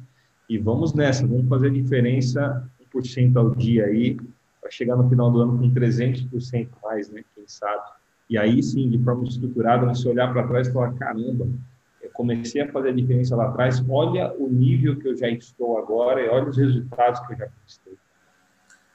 E 0.49 0.59
vamos 0.59 0.95
nessa, 0.95 1.27
vamos 1.27 1.49
fazer 1.49 1.69
a 1.69 1.73
diferença 1.73 2.71
1% 2.95 3.37
ao 3.37 3.55
dia 3.55 3.87
aí, 3.87 4.17
para 4.61 4.71
chegar 4.71 4.97
no 4.97 5.09
final 5.09 5.31
do 5.31 5.41
ano 5.41 5.59
com 5.59 5.71
300% 5.71 6.69
mais, 6.83 7.11
né? 7.11 7.25
Quem 7.35 7.45
sabe. 7.47 7.83
E 8.29 8.39
aí 8.39 8.63
sim, 8.63 8.89
de 8.89 8.99
forma 9.03 9.25
estruturada, 9.25 9.87
você 9.87 10.09
olhar 10.09 10.33
para 10.33 10.47
trás 10.47 10.69
e 10.69 10.73
falar: 10.73 10.95
caramba, 10.95 11.47
comecei 12.15 12.63
a 12.63 12.73
fazer 12.73 12.91
a 12.91 12.93
diferença 12.93 13.37
lá 13.37 13.49
atrás, 13.49 13.85
olha 13.89 14.33
o 14.39 14.49
nível 14.49 14.97
que 14.97 15.09
eu 15.09 15.17
já 15.17 15.29
estou 15.29 15.77
agora 15.77 16.23
e 16.23 16.29
olha 16.29 16.49
os 16.49 16.57
resultados 16.57 17.21
que 17.27 17.35
eu 17.35 17.39
já 17.39 17.47
conquistei. 17.47 17.93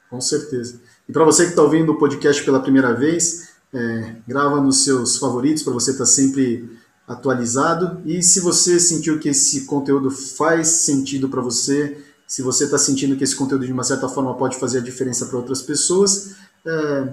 Com 0.08 0.20
certeza. 0.20 0.80
E 1.08 1.12
para 1.12 1.24
você 1.24 1.44
que 1.44 1.50
está 1.50 1.62
ouvindo 1.62 1.92
o 1.92 1.98
podcast 1.98 2.42
pela 2.42 2.60
primeira 2.60 2.94
vez, 2.94 3.54
é, 3.72 4.16
grava 4.26 4.60
nos 4.60 4.82
seus 4.82 5.18
favoritos 5.18 5.62
para 5.62 5.72
você 5.72 5.92
estar 5.92 6.04
tá 6.04 6.10
sempre 6.10 6.68
atualizado. 7.06 8.00
E 8.04 8.22
se 8.22 8.40
você 8.40 8.80
sentiu 8.80 9.20
que 9.20 9.28
esse 9.28 9.66
conteúdo 9.66 10.10
faz 10.10 10.66
sentido 10.68 11.28
para 11.28 11.42
você, 11.42 12.02
se 12.26 12.42
você 12.42 12.64
está 12.64 12.78
sentindo 12.78 13.16
que 13.16 13.22
esse 13.22 13.36
conteúdo 13.36 13.66
de 13.66 13.72
uma 13.72 13.84
certa 13.84 14.08
forma 14.08 14.34
pode 14.34 14.56
fazer 14.58 14.78
a 14.78 14.82
diferença 14.82 15.26
para 15.26 15.36
outras 15.36 15.62
pessoas, 15.62 16.36
é, 16.64 17.08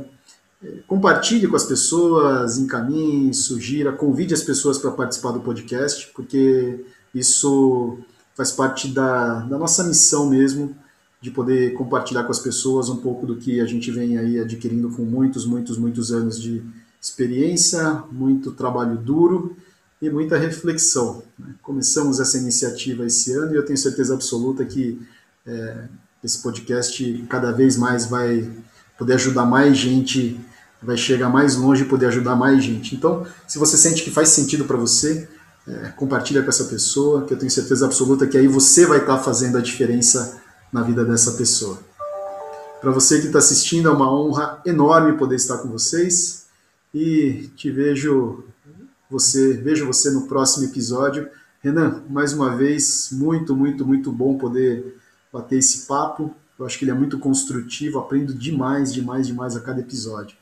compartilhe 0.88 1.48
com 1.48 1.56
as 1.56 1.66
pessoas, 1.66 2.58
encaminhe, 2.58 3.34
sugira, 3.34 3.92
convide 3.92 4.34
as 4.34 4.44
pessoas 4.44 4.78
para 4.78 4.92
participar 4.92 5.32
do 5.32 5.40
podcast, 5.40 6.12
porque 6.16 6.84
isso 7.14 8.00
faz 8.36 8.52
parte 8.52 8.88
da, 8.88 9.40
da 9.42 9.58
nossa 9.58 9.84
missão 9.84 10.30
mesmo 10.30 10.76
de 11.20 11.32
poder 11.32 11.74
compartilhar 11.74 12.24
com 12.24 12.32
as 12.32 12.40
pessoas 12.40 12.90
um 12.90 12.98
pouco 12.98 13.26
do 13.26 13.38
que 13.38 13.60
a 13.60 13.66
gente 13.66 13.90
vem 13.92 14.18
aí 14.18 14.40
adquirindo 14.40 14.90
com 14.90 15.04
muitos, 15.04 15.46
muitos, 15.46 15.78
muitos 15.78 16.12
anos 16.12 16.40
de 16.40 16.64
experiência, 17.02 18.04
muito 18.12 18.52
trabalho 18.52 18.98
duro 18.98 19.56
e 20.02 20.10
muita 20.10 20.38
reflexão. 20.38 21.24
Né? 21.38 21.56
Começamos 21.62 22.20
essa 22.20 22.38
iniciativa 22.38 23.06
esse 23.06 23.34
ano 23.34 23.54
e 23.54 23.58
eu 23.58 23.66
tenho 23.66 23.78
certeza 23.78 24.14
absoluta 24.14 24.64
que 24.64 25.00
é, 25.46 25.86
esse 26.24 26.42
podcast 26.42 27.26
cada 27.30 27.52
vez 27.52 27.78
mais 27.78 28.06
vai 28.06 28.48
poder 28.98 29.14
ajudar 29.14 29.46
mais 29.46 29.78
gente, 29.78 30.40
vai 30.82 30.98
chegar 30.98 31.30
mais 31.30 31.56
longe 31.56 31.84
e 31.84 31.88
poder 31.88 32.08
ajudar 32.08 32.36
mais 32.36 32.64
gente. 32.64 32.96
Então, 32.96 33.26
se 33.48 33.58
você 33.58 33.78
sente 33.78 34.04
que 34.04 34.12
faz 34.12 34.30
sentido 34.30 34.66
para 34.66 34.78
você, 34.78 35.28
é, 35.68 35.90
compartilha 35.90 36.42
com 36.42 36.50
essa 36.50 36.66
pessoa, 36.66 37.26
que 37.26 37.34
eu 37.34 37.38
tenho 37.38 37.52
certeza 37.52 37.86
absoluta 37.86 38.26
que 38.26 38.38
aí 38.38 38.48
você 38.48 38.86
vai 38.86 39.00
estar 39.00 39.18
tá 39.18 39.24
fazendo 39.24 39.58
a 39.58 39.62
diferença 39.62 40.42
na 40.72 40.82
vida 40.82 41.04
dessa 41.04 41.34
pessoa. 41.34 41.80
Para 42.80 42.92
você 42.92 43.20
que 43.20 43.28
está 43.28 43.40
assistindo, 43.40 43.90
é 43.90 43.92
uma 43.92 44.12
honra 44.12 44.62
enorme 44.66 45.18
poder 45.18 45.36
estar 45.36 45.58
com 45.58 45.70
vocês 45.70 46.46
e 46.94 47.50
te 47.56 47.72
vejo 47.72 48.44
você, 49.10 49.54
vejo 49.54 49.86
você 49.86 50.12
no 50.12 50.28
próximo 50.28 50.66
episódio. 50.66 51.28
Renan, 51.62 52.04
mais 52.10 52.34
uma 52.34 52.56
vez, 52.56 53.10
muito, 53.12 53.56
muito, 53.56 53.86
muito 53.86 54.12
bom 54.12 54.38
poder 54.38 54.96
bater 55.34 55.58
esse 55.58 55.88
papo. 55.88 56.34
Eu 56.60 56.66
acho 56.66 56.78
que 56.78 56.86
ele 56.86 56.92
é 56.92 56.94
muito 56.94 57.20
construtivo, 57.20 58.00
aprendo 58.00 58.34
demais, 58.34 58.94
demais, 58.94 59.28
demais 59.28 59.56
a 59.56 59.62
cada 59.62 59.80
episódio. 59.80 60.36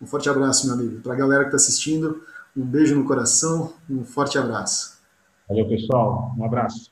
Um 0.00 0.06
forte 0.06 0.28
abraço, 0.28 0.66
meu 0.66 0.74
amigo. 0.74 1.00
Para 1.00 1.12
a 1.12 1.16
galera 1.16 1.44
que 1.44 1.48
está 1.48 1.56
assistindo, 1.56 2.22
um 2.56 2.64
beijo 2.64 2.94
no 2.94 3.04
coração, 3.04 3.74
um 3.88 4.04
forte 4.04 4.38
abraço. 4.38 4.98
Valeu, 5.48 5.68
pessoal. 5.68 6.34
Um 6.36 6.44
abraço. 6.44 6.89